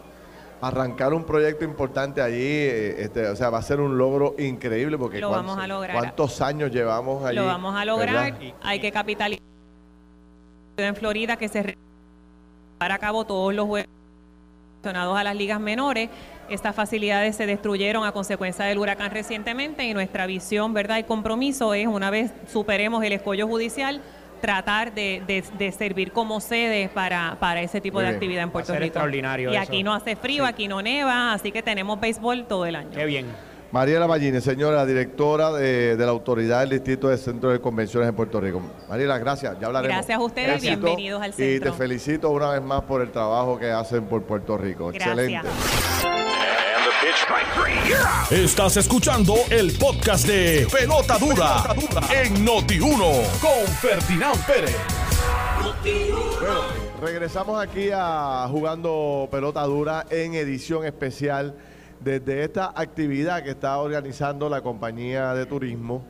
[0.62, 4.98] arrancar un proyecto importante allí, eh, este, o sea, va a ser un logro increíble
[4.98, 5.96] porque lo vamos a lograr.
[5.96, 7.38] ¿cuántos años llevamos allí?
[7.38, 9.44] Lo vamos a lograr, hay que capitalizar
[10.78, 11.78] en Florida que se
[12.78, 13.90] para a cabo todos los juegos
[14.84, 16.10] relacionados a las ligas menores.
[16.50, 21.74] Estas facilidades se destruyeron a consecuencia del huracán recientemente y nuestra visión, verdad y compromiso
[21.74, 24.02] es una vez superemos el escollo judicial
[24.42, 28.86] tratar de, de, servir como sede para, para ese tipo de actividad en Puerto Rico.
[28.86, 29.52] extraordinario.
[29.52, 32.92] Y aquí no hace frío, aquí no neva, así que tenemos béisbol todo el año.
[32.92, 33.28] Qué bien.
[33.72, 38.40] Mariela Ballini, señora directora de, la Autoridad del Distrito de Centro de Convenciones en Puerto
[38.40, 38.62] Rico.
[38.88, 39.98] Mariela, gracias, ya hablaremos.
[39.98, 41.70] Gracias a ustedes, bienvenidos al centro.
[41.70, 44.92] Y te felicito una vez más por el trabajo que hacen por Puerto Rico.
[44.94, 45.50] Excelente.
[48.32, 51.64] Estás escuchando el podcast de Pelota Dura,
[52.12, 54.76] en Noti1 con Ferdinand Pérez.
[56.40, 56.62] Bueno,
[57.00, 61.56] regresamos aquí a jugando Pelota Dura en edición especial
[62.00, 66.04] desde esta actividad que está organizando la compañía de turismo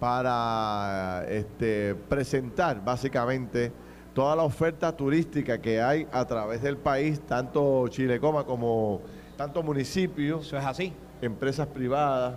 [0.00, 3.70] para este, presentar básicamente
[4.14, 9.02] toda la oferta turística que hay a través del país, tanto Chilecoma como
[9.42, 10.46] tanto municipios.
[10.46, 10.92] Eso es así.
[11.20, 12.36] Empresas privadas,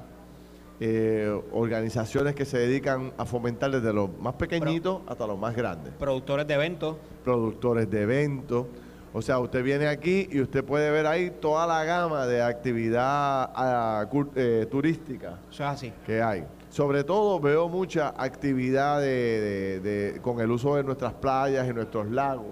[0.80, 5.94] eh, organizaciones que se dedican a fomentar desde los más pequeñitos hasta los más grandes.
[6.00, 6.98] Productores de eventos.
[7.24, 8.66] Productores de eventos.
[9.14, 13.52] O sea, usted viene aquí y usted puede ver ahí toda la gama de actividad
[13.56, 15.94] ah, eh, turística Eso es así.
[16.08, 16.44] que hay.
[16.70, 22.48] Sobre todo veo mucha actividad de, con el uso de nuestras playas y nuestros lagos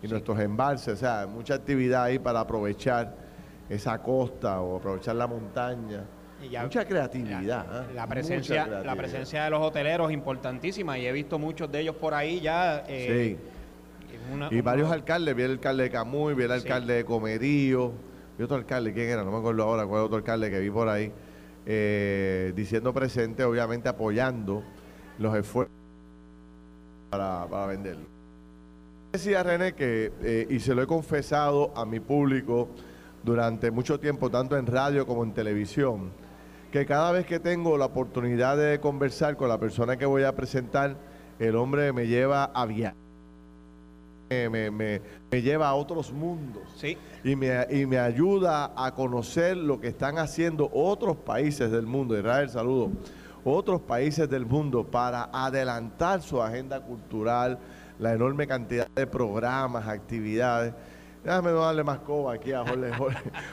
[0.00, 0.94] y nuestros embalses.
[0.94, 3.25] O sea, mucha actividad ahí para aprovechar
[3.68, 6.04] esa costa o aprovechar la montaña.
[6.62, 7.88] mucha creatividad.
[7.94, 8.06] La, ¿eh?
[8.08, 12.40] presencia, la presencia de los hoteleros importantísima y he visto muchos de ellos por ahí
[12.40, 12.84] ya.
[12.88, 13.38] Eh,
[14.50, 14.54] sí.
[14.56, 17.92] y varios alcaldes, vi el alcalde de Camuy, vi el alcalde de Comerío,
[18.38, 19.24] vi otro alcalde, ¿quién era?
[19.24, 21.12] No me acuerdo ahora cuál otro alcalde que vi por ahí,
[21.64, 24.62] eh, diciendo presente, obviamente apoyando
[25.18, 25.74] los esfuerzos
[27.10, 28.06] para, para venderlo.
[29.12, 32.68] Decía René que, y se lo he confesado a mi público,
[33.26, 36.12] durante mucho tiempo, tanto en radio como en televisión,
[36.70, 40.34] que cada vez que tengo la oportunidad de conversar con la persona que voy a
[40.36, 40.96] presentar,
[41.40, 42.94] el hombre me lleva a viajar.
[44.28, 46.98] Me, me, lleva a otros mundos ¿Sí?
[47.22, 52.18] y, me, y me ayuda a conocer lo que están haciendo otros países del mundo.
[52.18, 52.90] Israel, saludo.
[53.44, 57.58] Otros países del mundo para adelantar su agenda cultural,
[58.00, 60.74] la enorme cantidad de programas, actividades.
[61.26, 62.92] Déjame darle más coba aquí a Jorge,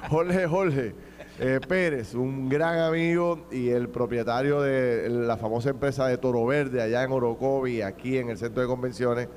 [0.08, 0.96] Jorge, Jorge,
[1.40, 6.84] eh, Pérez, un gran amigo y el propietario de la famosa empresa de Toro Verde
[6.84, 9.28] allá en Orocovi, aquí en el centro de convenciones,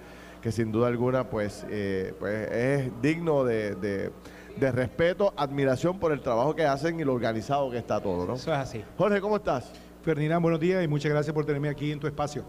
[0.43, 4.13] que sin duda alguna pues, eh, pues es digno de,
[4.61, 8.35] respeto, admiración por el trabajo que hacen y lo organizado que está todo, ¿no?
[8.35, 8.85] Eso es así.
[8.99, 9.73] Jorge, ¿cómo estás?
[10.03, 12.45] Ferdinand, buenos días y muchas gracias por tenerme aquí en tu espacio.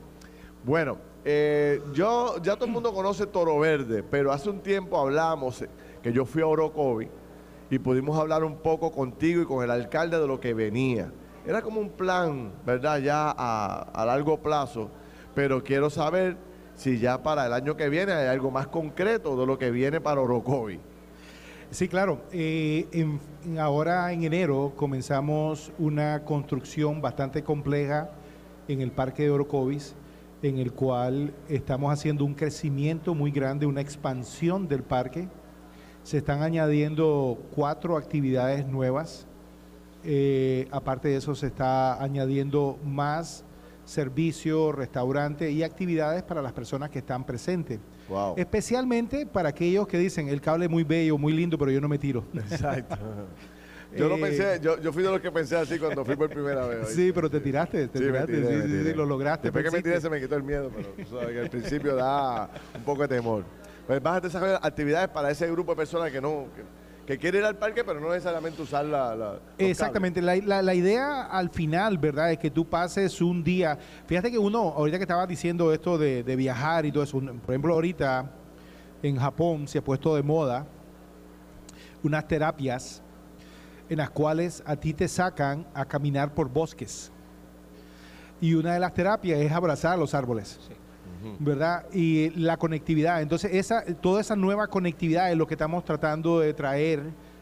[0.65, 0.97] Bueno,
[1.30, 5.66] eh, yo, ya todo el mundo conoce Toro Verde, pero hace un tiempo hablamos
[6.02, 7.10] que yo fui a Orocovi
[7.70, 11.12] y pudimos hablar un poco contigo y con el alcalde de lo que venía.
[11.46, 13.00] Era como un plan, ¿verdad?
[13.00, 14.90] Ya a, largo plazo,
[15.36, 16.38] pero quiero saber
[16.76, 20.00] si ya para el año que viene hay algo más concreto de lo que viene
[20.00, 20.80] para Orocovi.
[21.72, 22.22] Sí, claro.
[22.32, 22.86] Eh,
[23.60, 28.12] ahora en enero comenzamos una construcción bastante compleja
[28.70, 29.94] en el Parque de Orocovis,
[30.48, 35.28] en el cual estamos haciendo un crecimiento muy grande, una expansión del parque.
[36.04, 39.28] Se están añadiendo cuatro actividades nuevas.
[40.04, 43.44] Eh, aparte de eso, se está añadiendo más
[43.84, 47.80] servicios, restaurantes y actividades para las personas que están presentes.
[48.36, 51.88] Especialmente para aquellos que dicen, el cable es muy bello, muy lindo, pero yo no
[51.88, 52.24] me tiro.
[52.34, 52.98] Exacto.
[53.95, 56.65] Yo no pensé, yo, yo, fui de los que pensé así cuando fui por primera
[56.67, 56.89] vez.
[56.97, 59.47] Sí, pero te tiraste, te tiraste, sí, lo lograste.
[59.47, 62.84] Después que me tiré se me quitó el miedo, pero que al principio da un
[62.84, 63.43] poco de temor.
[63.86, 66.47] Pues vas a desarrollar actividades para ese grupo de personas que no,
[67.08, 69.39] que quiere ir al parque, pero no necesariamente usar la...
[69.58, 72.34] Exactamente, la, la, idea al final, ¿verdad?
[72.34, 76.36] Es que tú pases un día, fíjate que uno, ahorita que estaba diciendo esto de,
[76.36, 78.30] viajar y todo eso, por ejemplo, ahorita
[79.02, 80.67] en Japón se ha puesto de moda
[82.04, 83.02] unas terapias
[83.89, 87.12] en las cuales a ti te sacan a caminar por bosques.
[88.39, 90.60] Y una de las terapias es abrazar a los árboles.
[91.39, 91.86] ¿verdad?
[91.91, 93.21] Y la conectividad.
[93.21, 97.02] Entonces, esa, toda esa nueva conectividad es lo que estamos tratando de traer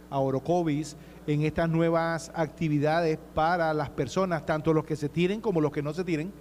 [0.09, 0.95] a Orocovis
[1.27, 5.81] en estas nuevas actividades para las personas, tanto los que se tiren como los que
[5.81, 6.31] no se tiren,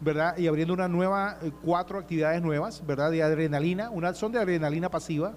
[0.00, 0.36] ¿verdad?
[0.36, 3.10] Y abriendo una nueva, eh, cuatro actividades nuevas, ¿verdad?
[3.10, 5.34] De adrenalina, una son de adrenalina pasiva,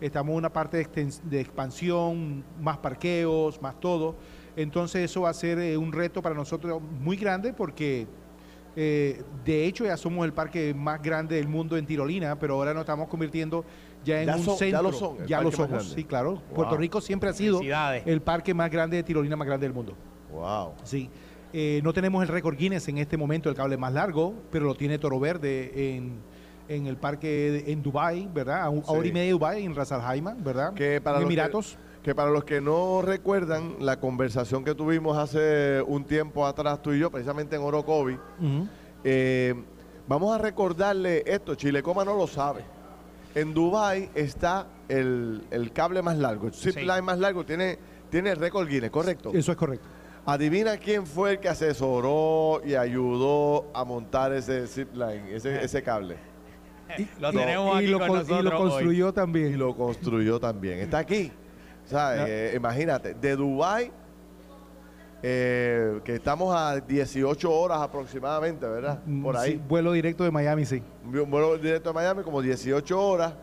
[0.00, 4.16] estamos en una parte de, de expansión, más parqueos, más todo.
[4.56, 8.06] Entonces eso va a ser eh, un reto para nosotros muy grande porque
[8.80, 12.72] eh, de hecho, ya somos el parque más grande del mundo en tirolina, pero ahora
[12.72, 13.64] nos estamos convirtiendo
[14.04, 14.68] ya en un centro.
[14.68, 15.26] Ya lo son.
[15.26, 16.40] Ya lo somos, sí, claro.
[16.54, 19.96] Puerto Rico siempre ha sido el parque más grande de tirolina más grande del mundo.
[20.30, 20.74] Wow.
[20.84, 21.10] Sí.
[21.52, 24.76] Eh, no tenemos el récord Guinness en este momento, el cable más largo, pero lo
[24.76, 26.20] tiene Toro Verde en,
[26.68, 28.62] el parque en Dubai, ¿verdad?
[28.62, 30.74] A, hora y media de Dubai, en Ras Al ¿verdad?
[30.74, 36.04] Que para Emiratos que para los que no recuerdan la conversación que tuvimos hace un
[36.04, 38.16] tiempo atrás tú y yo, precisamente en Orocovi,
[39.04, 39.54] eh,
[40.06, 42.64] vamos a recordarle esto, Chilecoma no lo sabe.
[43.34, 47.78] En Dubai está el, cable más largo, el zip line más largo, tiene,
[48.10, 49.32] tiene el récord Guinness, ¿correcto?
[49.34, 49.86] Eso es correcto.
[50.24, 55.82] Adivina quién fue el que asesoró y ayudó a montar ese zip line, ese, ese
[55.82, 56.16] cable.
[56.98, 59.52] Y, lo tenemos aquí lo, y lo construyó también.
[59.52, 60.78] Y lo construyó también.
[60.78, 61.30] Está aquí.
[61.90, 63.90] Eh, imagínate, de Dubai
[65.22, 69.00] eh, que estamos a 18 horas aproximadamente, ¿verdad?
[69.04, 69.56] Mm, Por ahí.
[69.68, 70.82] vuelo directo de Miami, sí.
[71.04, 73.34] Un vuelo directo de Miami, como 18 horas.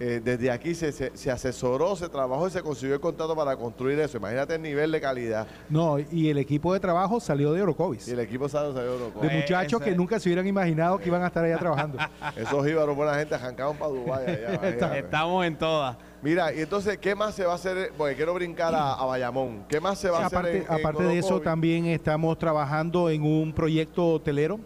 [0.00, 3.98] Eh, desde aquí se, se, asesoró, se trabajó y se consiguió el contrato para construir
[4.00, 4.16] eso.
[4.16, 5.46] Imagínate el nivel de calidad.
[5.68, 8.08] No, y el equipo de trabajo salió de Orocovis.
[8.08, 9.30] Y el equipo salió de Orocovis.
[9.30, 11.98] De muchachos que nunca se hubieran imaginado que iban a estar allá trabajando.
[12.36, 14.24] Esos íbaros, buena gente, arrancaron para Dubái.
[14.96, 15.96] Estamos en todas.
[16.22, 17.92] Mira, y entonces, ¿qué más se va a hacer?
[17.96, 19.64] Porque quiero brincar a, Bayamón.
[19.68, 20.66] ¿Qué más se va a hacer?
[20.68, 24.58] aparte de eso, también estamos trabajando en un proyecto hotelero.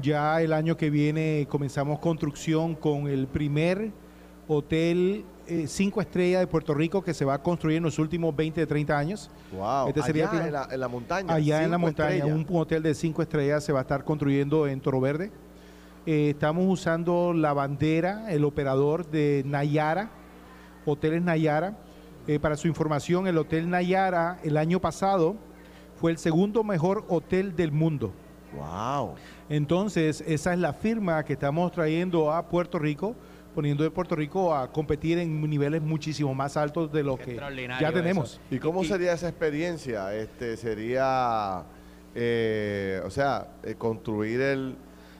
[0.00, 3.92] Ya el año que viene comenzamos construcción con el primer
[4.48, 8.34] hotel eh, cinco estrellas de Puerto Rico que se va a construir en los últimos
[8.34, 9.30] 20, 30 años.
[9.52, 9.88] Wow.
[9.88, 11.32] Este sería allá en, la, montaña.
[11.32, 14.80] Allá en la montaña, un hotel de cinco estrellas se va a estar construyendo en
[14.80, 15.30] Toro Verde.
[16.04, 20.10] Eh, estamos usando la bandera, el operador de Nayara,
[20.84, 21.76] Hoteles Nayara.
[22.26, 25.36] Eh, para su información, el Hotel Nayara el año pasado
[25.96, 28.12] fue el segundo mejor hotel del mundo.
[28.54, 29.14] Wow.
[29.48, 33.14] Entonces, esa es la firma que estamos trayendo a Puerto Rico,
[33.58, 37.92] poniendo a Puerto Rico a competir en niveles muchísimo más altos de los que ya
[37.92, 38.40] tenemos.
[38.52, 40.14] ¿Y cómo sería esa experiencia?
[40.14, 41.64] Este sería,
[42.14, 44.76] eh, o sea, eh, construir el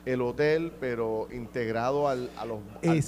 [0.06, 2.60] el hotel, pero integrado al, a los,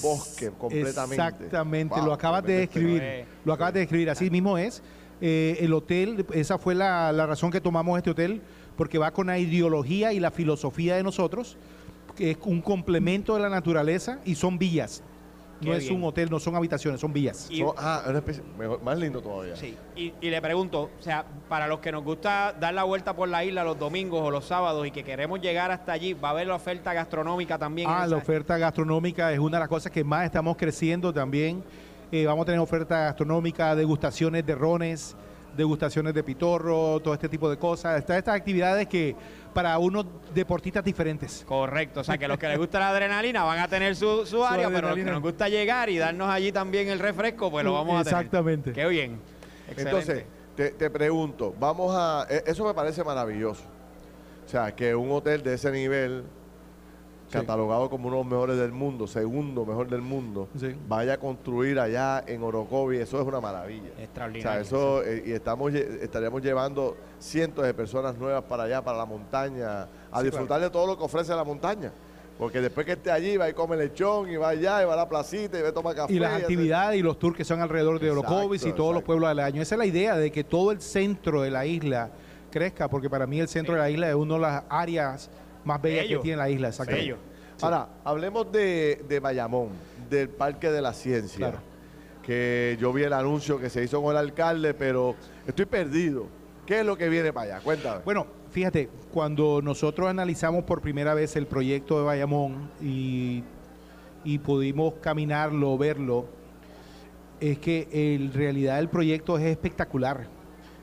[0.02, 1.14] bosque completamente.
[1.14, 3.24] Exactamente, lo acabas de describir.
[3.44, 4.82] Lo acabas de describir, así mismo es.
[5.20, 8.42] Eh, el hotel, esa fue la, la razón que tomamos este hotel,
[8.76, 11.56] porque va con la ideología y la filosofía de nosotros,
[12.16, 15.04] que es un complemento de la naturaleza y son villas
[15.61, 17.49] no es un hotel, no son habitaciones, son villas.
[17.77, 18.03] ah,
[18.83, 19.57] más lindo todavía.
[19.57, 23.29] Sí, y, le pregunto, o sea, para los que nos gusta dar la vuelta por
[23.29, 26.31] la isla los domingos o los sábados y que queremos llegar hasta allí, ¿va a
[26.33, 27.88] haber la oferta gastronómica también?
[27.90, 31.62] Ah, la oferta gastronómica es una de las cosas que más estamos creciendo también.
[32.12, 35.16] Eh, vamos a tener oferta gastronómica, degustaciones de rones,
[35.57, 37.99] degustaciones de pitorro, todo este tipo de cosas.
[37.99, 39.14] Está estas actividades que
[39.52, 41.44] para unos deportistas diferentes.
[41.46, 44.44] Correcto, o sea que los que les gusta la adrenalina van a tener su, su
[44.44, 47.72] área, pero los que nos gusta llegar y darnos allí también el refresco, pues lo
[47.72, 48.18] vamos a tener.
[48.18, 48.72] Exactamente.
[48.72, 49.20] Qué bien.
[49.76, 50.24] Entonces,
[50.56, 52.26] te, te pregunto, vamos a...
[52.28, 53.62] E, eso me parece maravilloso.
[54.46, 56.24] O sea, que un hotel de ese nivel
[57.30, 60.48] catalogado como uno de los mejores del mundo, segundo mejor del mundo,
[60.88, 63.90] vaya a construir allá en Orocovi, eso es una maravilla.
[63.98, 64.50] Extraordinario.
[64.50, 68.98] O sea, eso, eh, y estamos, estaríamos llevando cientos de personas nuevas para allá, para
[68.98, 71.92] la montaña, a disfrutar de todo lo que ofrece la montaña.
[72.38, 74.96] Porque después que esté allí, va y come lechón, y va allá, y va a
[74.96, 76.14] la placita, y va a tomar café.
[76.14, 79.28] Y las actividades y los tours que son alrededor de Orocovis y todos los pueblos
[79.28, 79.60] del año.
[79.60, 82.10] Esa es la idea de que todo el centro de la isla
[82.50, 85.30] crezca, porque para mí el centro de la isla es una de las áreas
[85.70, 86.68] más bellas que tiene la isla.
[86.68, 87.16] Exactamente.
[87.62, 89.68] Ahora, hablemos de, de, Bayamón,
[90.09, 91.54] del Parque de la Ciencia.
[92.22, 95.14] Que yo vi el anuncio que se hizo con el alcalde, pero
[95.46, 96.26] estoy perdido.
[96.66, 97.64] ¿Qué es lo que viene para allá?
[97.64, 98.02] Cuéntame.
[98.04, 103.42] Bueno, fíjate, cuando nosotros analizamos por primera vez el proyecto de Bayamón y,
[104.44, 106.26] pudimos caminarlo, verlo,
[107.40, 110.28] es que en realidad el proyecto es espectacular.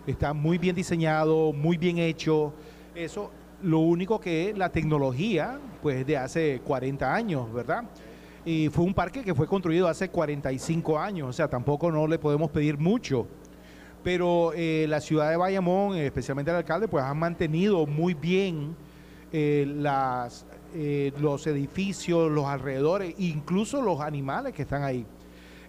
[0.06, 2.54] Está muy bien diseñado, muy bien hecho.
[2.95, 7.84] Eso, lo único que la tecnología, pues de hace 40 años, ¿verdad?
[8.46, 12.17] Y fue un parque que fue construido hace 45 años, o sea, tampoco no le
[12.20, 13.28] podemos pedir mucho
[14.08, 18.74] pero eh, la ciudad de Bayamón, especialmente el alcalde, pues han mantenido muy bien
[19.34, 25.06] eh, las, eh, los edificios, los alrededores, incluso los animales que están ahí.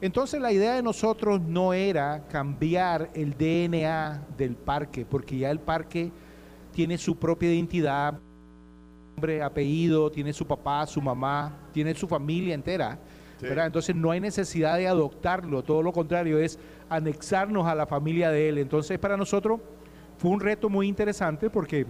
[0.00, 5.58] Entonces la idea de nosotros no era cambiar el DNA del parque, porque ya el
[5.58, 6.12] parque
[6.72, 8.18] tiene su propia identidad,
[9.16, 12.98] nombre, apellido, tiene su papá, su mamá, tiene su familia entera.
[13.40, 18.48] Entonces no hay necesidad de adoptarlo, todo lo contrario, es anexarnos a la familia de
[18.48, 18.58] él.
[18.58, 19.60] Entonces para nosotros
[20.18, 21.86] fue un reto muy interesante porque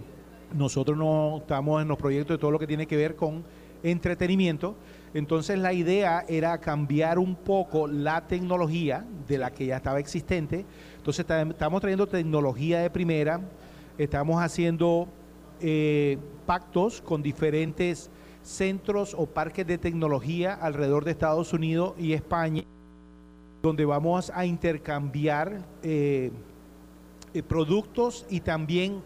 [0.55, 3.43] nosotros no estamos en los proyectos de todo lo que tiene que ver con
[3.81, 4.75] entretenimiento.
[5.13, 10.65] Entonces la idea era cambiar un poco la tecnología de la que ya estaba existente.
[10.97, 13.41] Entonces estamos trayendo tecnología de primera,
[13.99, 15.09] estamos haciendo
[15.59, 18.09] eh, pactos con diferentes
[18.41, 22.63] centros o parques de tecnología alrededor de Estados Unidos y España,
[23.61, 26.31] donde vamos a intercambiar eh,
[27.33, 29.03] eh, productos y también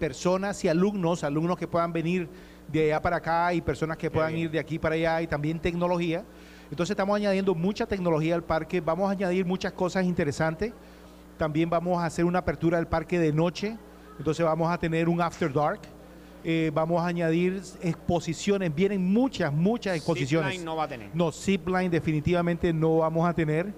[0.00, 2.28] personas y alumnos, alumnos que puedan venir
[2.66, 5.60] de allá para acá y personas que puedan ir de aquí para allá y también
[5.60, 6.24] tecnología.
[6.72, 10.72] Entonces estamos añadiendo mucha tecnología al parque, vamos a añadir muchas cosas interesantes.
[11.38, 13.78] También vamos a hacer una apertura del parque de noche,
[14.20, 15.80] entonces vamos a tener un after dark
[16.42, 20.52] eh, vamos a añadir exposiciones, vienen muchas, muchas exposiciones.
[20.52, 21.10] Zipline no va a tener.
[21.12, 23.72] No, Zipline definitivamente no vamos a tener.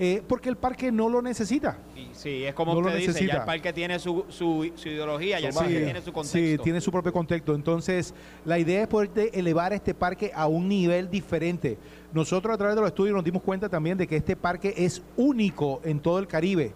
[0.00, 1.76] Eh, porque el parque no lo necesita.
[2.12, 5.80] Sí, es como usted dice, ya el parque tiene su, su, ideología, ya el parque
[5.80, 6.38] tiene su contexto.
[6.38, 7.54] Sí, tiene su propio contexto.
[7.54, 11.78] Entonces, la idea es poder elevar este parque a un nivel diferente.
[12.12, 15.02] Nosotros a través de los estudios nos dimos cuenta también de que este parque es
[15.16, 16.72] único en todo el Caribe.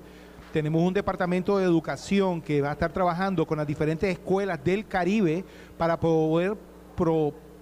[0.52, 4.86] Tenemos un departamento de educación que va a estar trabajando con las diferentes escuelas del
[4.86, 5.46] Caribe
[5.78, 6.58] para poder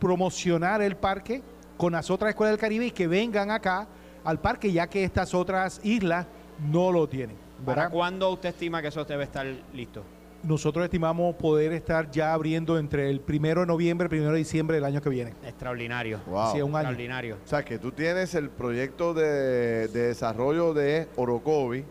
[0.00, 1.40] promocionar el parque
[1.76, 3.86] con las otras escuelas del Caribe y que vengan acá
[4.24, 6.26] al parque, ya que estas otras islas
[6.68, 7.36] no lo tienen.
[7.64, 10.02] ¿Para cuándo usted estima que eso debe estar listo?
[10.42, 14.38] Nosotros estimamos poder estar ya abriendo entre el primero de noviembre y el primero de
[14.38, 15.34] diciembre del año que viene.
[15.44, 16.18] Extraordinario.
[16.26, 16.52] Wow.
[16.52, 16.88] Sí, un año.
[16.88, 17.36] Extraordinario.
[17.44, 21.84] O sea, que tú tienes el proyecto de, de desarrollo de Orocovi,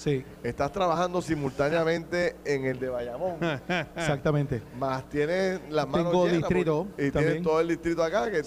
[0.00, 0.24] Sí.
[0.42, 3.36] Estás trabajando simultáneamente en el de Bayamón.
[3.94, 4.62] Exactamente.
[4.78, 6.86] Más tienes las manos Tengo distrito.
[6.96, 8.30] y tienes todo el distrito acá.
[8.30, 8.42] Que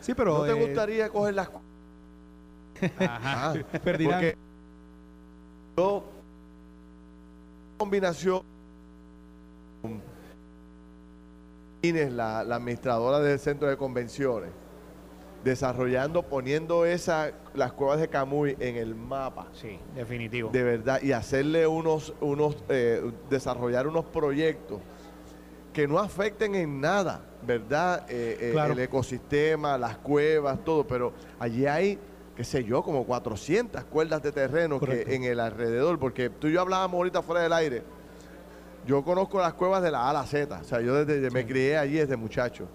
[0.00, 0.38] sí, pero.
[0.38, 1.50] ¿No te eh, gustaría coger las.
[3.00, 3.52] Ajá.
[3.84, 4.34] Porque
[5.76, 6.04] yo.
[7.76, 8.42] Combinación.
[11.82, 14.61] Inés, la, la administradora del centro de convenciones
[15.44, 19.48] desarrollando, poniendo esa, las cuevas de Camuy en el mapa.
[19.52, 20.50] Sí, definitivo.
[20.50, 24.80] De verdad, y hacerle unos, unos eh, desarrollar unos proyectos
[25.72, 28.06] que no afecten en nada, ¿verdad?
[28.08, 31.98] Eh, eh, el ecosistema, las cuevas, todo, pero allí hay,
[32.36, 36.52] qué sé yo, como 400 cuerdas de terreno que en el alrededor, porque tú y
[36.52, 37.82] yo hablábamos ahorita fuera del aire.
[38.86, 41.46] Yo conozco las cuevas de la A a la Z, o sea, yo desde me
[41.46, 42.68] crié allí desde muchacho.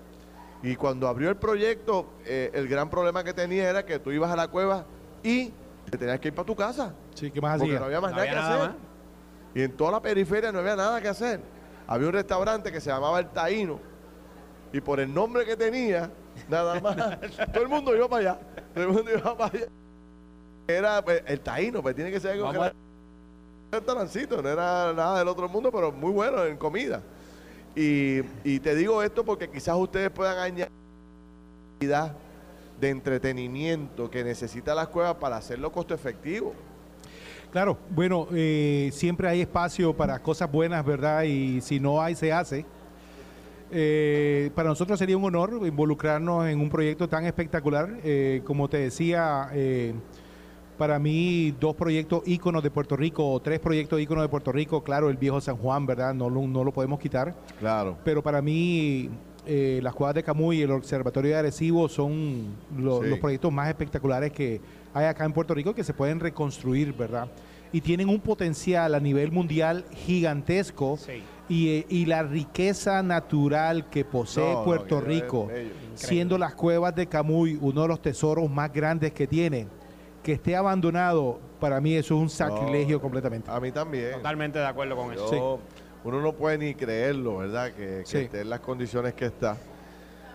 [0.63, 4.31] Y cuando abrió el proyecto, eh, el gran problema que tenía era que tú ibas
[4.31, 4.85] a la cueva
[5.23, 5.51] y
[5.89, 6.93] te tenías que ir para tu casa.
[7.13, 8.71] Sí, ¿qué más Porque no había más nada que hacer.
[9.53, 11.41] Y en toda la periferia no había nada que hacer.
[11.87, 13.79] Había un restaurante que se llamaba El Taíno.
[14.73, 16.11] Y por el nombre que tenía,
[16.49, 16.95] nada más,
[17.53, 18.39] todo el mundo iba para allá.
[18.73, 19.67] Todo el mundo iba para allá.
[20.67, 24.93] Era pues, el Taíno, pues tiene que ser algo que era un restaurancito, no era
[24.93, 27.01] nada del otro mundo, pero muy bueno en comida.
[27.79, 30.71] Y, te digo esto porque quizás ustedes puedan añadir
[31.79, 36.55] de entretenimiento que necesita la escuela para hacerlo costo efectivo.
[37.51, 41.23] Claro, bueno, eh, siempre hay espacio para cosas buenas, ¿verdad?
[41.23, 42.65] Y si no hay, se hace.
[43.69, 47.99] Eh, para nosotros sería un honor involucrarnos en un proyecto tan espectacular.
[48.03, 49.51] Eh, como te decía,
[50.77, 54.83] para mí dos proyectos íconos de Puerto Rico, o tres proyectos íconos de Puerto Rico,
[54.83, 56.13] claro, el viejo San Juan, ¿verdad?
[56.13, 57.35] No, lo- no lo podemos quitar.
[57.59, 57.97] Claro.
[58.03, 59.09] Pero para mí
[59.49, 62.47] eh, las cuadras de Camuy y el Observatorio de Arecibo son
[62.77, 63.09] lo- Sí.
[63.09, 64.59] los proyectos más espectaculares que
[64.93, 67.27] hay acá en Puerto Rico que se pueden reconstruir, ¿verdad?
[67.71, 71.23] Y tienen un potencial a nivel mundial gigantesco Sí.
[71.47, 75.47] y, eh, y la riqueza natural que posee No, Puerto Rico,
[75.95, 79.67] siendo las cuevas de Camuy uno de los tesoros más grandes que tiene,
[80.27, 83.49] que esté abandonado, para mí eso es un sacrilegio No, completamente.
[83.49, 84.11] A mí también.
[84.11, 85.61] Totalmente de acuerdo con eso.
[86.03, 87.71] Uno no puede ni creerlo, ¿verdad?
[87.71, 88.17] Que, que Sí.
[88.17, 89.55] esté en las condiciones que está.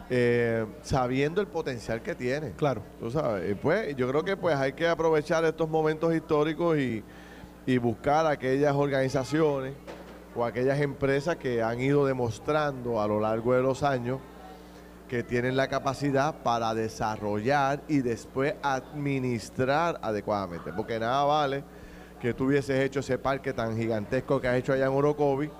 [0.08, 2.52] Eh, sabiendo el potencial que tiene.
[2.52, 2.80] Claro.
[3.00, 7.04] Tú sabes, y pues yo creo que pues hay que aprovechar estos momentos históricos y,
[7.66, 9.74] y buscar aquellas organizaciones
[10.34, 14.20] o aquellas empresas que han ido demostrando a lo largo de los años
[15.12, 20.72] que tienen la capacidad para desarrollar y después administrar adecuadamente.
[20.72, 21.64] Porque nada vale
[22.18, 25.50] que tú hubieses hecho ese parque tan gigantesco que has hecho allá en Orocovi,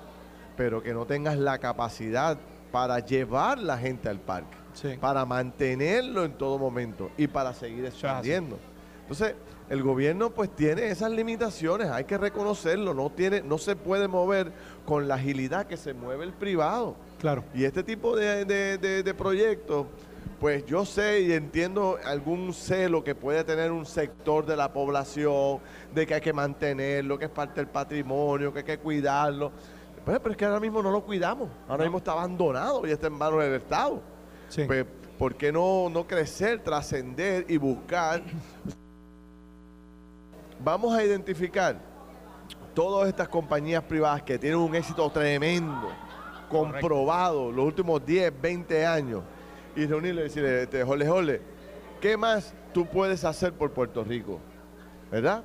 [0.57, 2.39] pero que no tengas la capacidad
[2.71, 4.97] para llevar la gente al parque Sí.
[4.99, 8.59] para mantenerlo en todo momento y para seguir expandiendo.
[9.03, 9.35] Entonces,
[9.69, 14.51] el gobierno pues tiene esas limitaciones, hay que reconocerlo, no tiene no se puede mover
[14.87, 16.97] con la agilidad que se mueve el privado.
[17.23, 17.43] Claro.
[17.55, 19.87] Y este tipo de, de- de- de proyectos,
[20.41, 25.61] pues yo sé y entiendo algún celo que puede tener un sector de la población,
[25.95, 29.53] de que hay que mantenerlo, que es parte del patrimonio, que hay que cuidarlo.
[30.05, 33.07] Pues, pero es que ahora mismo no lo cuidamos, ahora mismo está abandonado y está
[33.07, 34.03] en manos del Estado.
[34.49, 34.65] Sí.
[34.67, 34.85] Pues,
[35.17, 38.21] ¿por qué no, no crecer, trascender y buscar?
[40.59, 41.77] Vamos a identificar
[42.75, 45.89] todas estas compañías privadas que tienen un éxito tremendo,
[46.59, 49.23] comprobado los últimos 10, 20 años,
[49.75, 51.41] y reunirle y decirle, este, jole, jole,
[52.01, 54.39] ¿qué más tú puedes hacer por Puerto Rico?
[55.11, 55.43] ¿Verdad?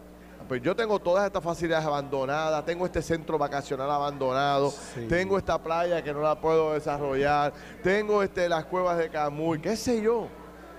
[0.47, 5.05] Pues yo tengo todas estas facilidades abandonadas, tengo este centro vacacional abandonado, Sí.
[5.09, 7.51] tengo esta playa que no la puedo desarrollar,
[7.83, 10.27] tengo este, las cuevas de Camuy, qué sé yo.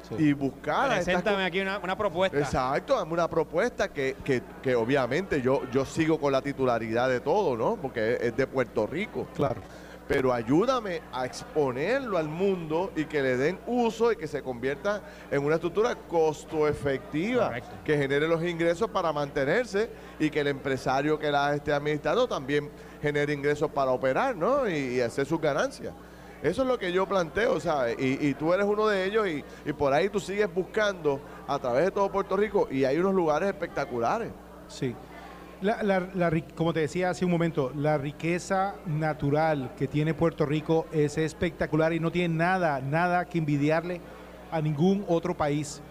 [0.09, 0.15] Sí.
[0.19, 2.39] Y buscar Preséntame aquí una, una propuesta.
[2.39, 7.21] Exacto, dame una propuesta que, que- que obviamente yo, yo sigo con la titularidad de
[7.21, 7.77] todo, ¿no?
[7.77, 9.27] Porque es, es de Puerto Rico.
[9.35, 9.61] Claro.
[10.09, 15.03] Pero ayúdame a exponerlo al mundo y que le den uso y que se convierta
[15.31, 17.77] en una estructura costo efectiva Correcto.
[17.85, 22.71] que genere los ingresos para mantenerse y que el empresario que la esté administrando también
[23.03, 24.69] genere ingresos para operar, ¿no?
[24.69, 25.93] Y, y hacer sus ganancias.
[26.43, 27.97] Eso es lo que yo planteo, ¿sabes?
[27.99, 31.59] Y, y tú eres uno de ellos y, y por ahí tú sigues buscando a
[31.59, 34.31] través de todo Puerto Rico y hay unos lugares espectaculares.
[34.69, 34.95] Sí.
[35.61, 40.47] La- la- la como te decía hace un momento, la riqueza natural que tiene Puerto
[40.47, 44.01] Rico es espectacular y no tiene nada, nada que envidiarle
[44.53, 45.83] a ningún otro país.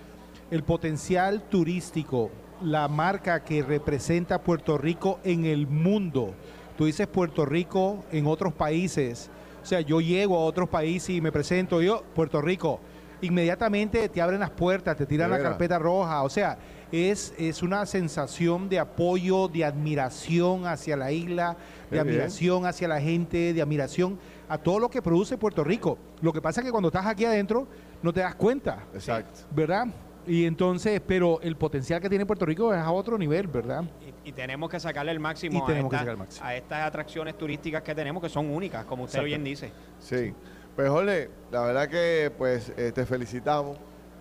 [0.51, 6.33] El potencial turístico, la marca que representa Puerto Rico en el mundo.
[6.77, 9.29] Tú dices Puerto Rico en otros países.
[9.61, 12.79] O sea, yo llego a otros países y me presento yo, Puerto Rico.
[13.21, 16.23] Inmediatamente te abren las puertas, te tiran la carpeta roja.
[16.23, 16.57] O sea,
[16.91, 21.57] es, es una sensación de apoyo, de admiración hacia la isla,
[21.89, 22.07] de Qué bien.
[22.07, 25.97] admiración hacia la gente, de admiración a todo lo que produce Puerto Rico.
[26.21, 27.67] Lo que pasa es que cuando estás aquí adentro
[28.01, 29.41] no te das cuenta, Exacto.
[29.51, 29.87] ¿verdad?
[30.25, 33.83] Y entonces, pero el potencial que tiene Puerto Rico es a otro nivel, ¿verdad?
[34.25, 36.45] Y, y tenemos que sacarle el máximo, Y tenemos que a, sacar esta- el máximo.
[36.45, 39.25] a estas atracciones turísticas que tenemos que son únicas, como usted Exacto.
[39.27, 39.71] bien dice.
[39.99, 40.33] Sí.
[40.77, 43.77] Pues, Jorge, la verdad que pues eh, te felicitamos.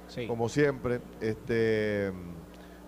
[0.09, 0.27] Sí.
[0.29, 1.01] como siempre.
[1.21, 2.13] Este,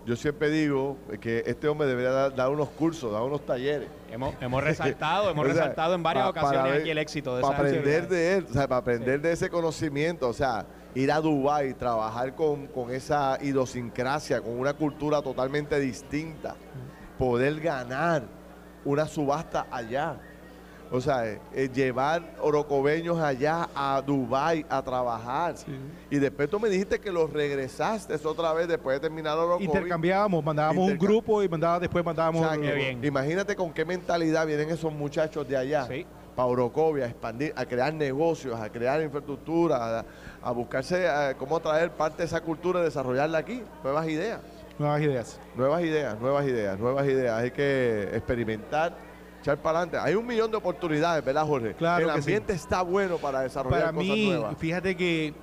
[0.05, 3.89] yo siempre digo que este hombre debería dar, dar unos cursos, dar unos talleres.
[4.09, 7.35] Hemos, hemos resaltado, hemos O sea, resaltado en varias pa- ocasiones ver- aquí el éxito
[7.35, 10.65] de Para aprender de él, o sea, para aprender de ese conocimiento, o sea,
[10.95, 16.55] ir a Dubái, trabajar con, con esa idiosincrasia, con una cultura totalmente distinta,
[17.17, 18.23] poder ganar
[18.85, 20.15] una subasta allá.
[20.91, 25.53] O sea, eh, eh, llevar orocobeños allá a Dubái a trabajar.
[26.09, 29.65] Y después tú me dijiste que los regresaste otra vez después de terminar Orocovi.
[29.65, 32.41] Intercambiábamos, mandábamos un grupo y mandaba, después O mandábamos...
[32.47, 33.05] sea, que Qué bien.
[33.05, 35.85] Imagínate con qué mentalidad vienen esos muchachos de allá.
[35.87, 36.05] Sí.
[36.35, 40.05] Para Orocovia, a expandir, a crear negocios, a crear infraestructura, a,
[40.41, 43.61] a buscarse a cómo traer parte de esa cultura y desarrollarla aquí.
[43.83, 44.39] Nuevas ideas,
[44.79, 45.39] Nuevas ideas.
[45.57, 47.37] nuevas ideas, nuevas ideas, nuevas ideas.
[47.43, 48.95] Hay que experimentar,
[49.39, 49.97] echar para adelante.
[49.97, 51.73] Hay un millón de oportunidades, ¿verdad, Jorge?
[51.73, 52.19] Claro El sí.
[52.19, 54.57] ambiente está bueno para desarrollar Para cosas mí, nuevas.
[54.57, 55.33] fíjate que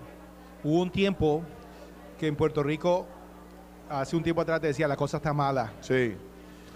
[0.62, 1.42] hubo un tiempo
[2.18, 3.06] que en Puerto Rico,
[3.88, 5.72] hace un tiempo atrás te decía, la cosa está mala.
[5.80, 6.16] Sí,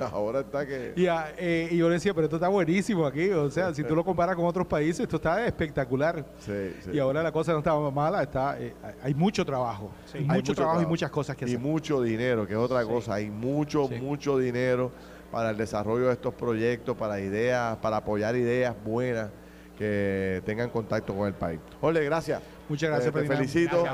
[0.12, 0.93] Ahora está que...
[0.97, 3.31] Y, eh, y, yo le decía, pero esto está buenísimo aquí.
[3.31, 6.25] O sea, si tú lo comparas con otros países, esto está espectacular.
[6.39, 6.91] Sí, sí.
[6.95, 9.91] Y ahora la cosa no está mala, está, eh, hay mucho trabajo.
[10.14, 11.59] Hay mucho, trabajo, y muchas cosas que hacer.
[11.59, 13.14] Y mucho dinero, que es otra cosa.
[13.14, 14.91] Hay mucho, mucho dinero
[15.31, 19.31] para el desarrollo de estos proyectos, para ideas, para apoyar ideas buenas
[19.78, 21.59] que tengan contacto con el país.
[21.81, 22.43] Jorge, gracias.
[22.68, 23.85] Muchas gracias, eh, Te felicito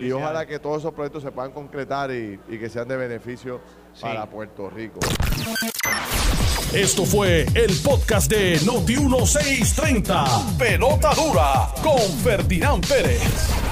[0.00, 3.60] y ojalá que todos esos proyectos se puedan concretar y, que sean de beneficio
[4.00, 5.00] para Puerto Rico.
[6.72, 10.56] Esto fue el podcast de Noti1630.
[10.56, 13.71] Pelota dura con Ferdinand Pérez.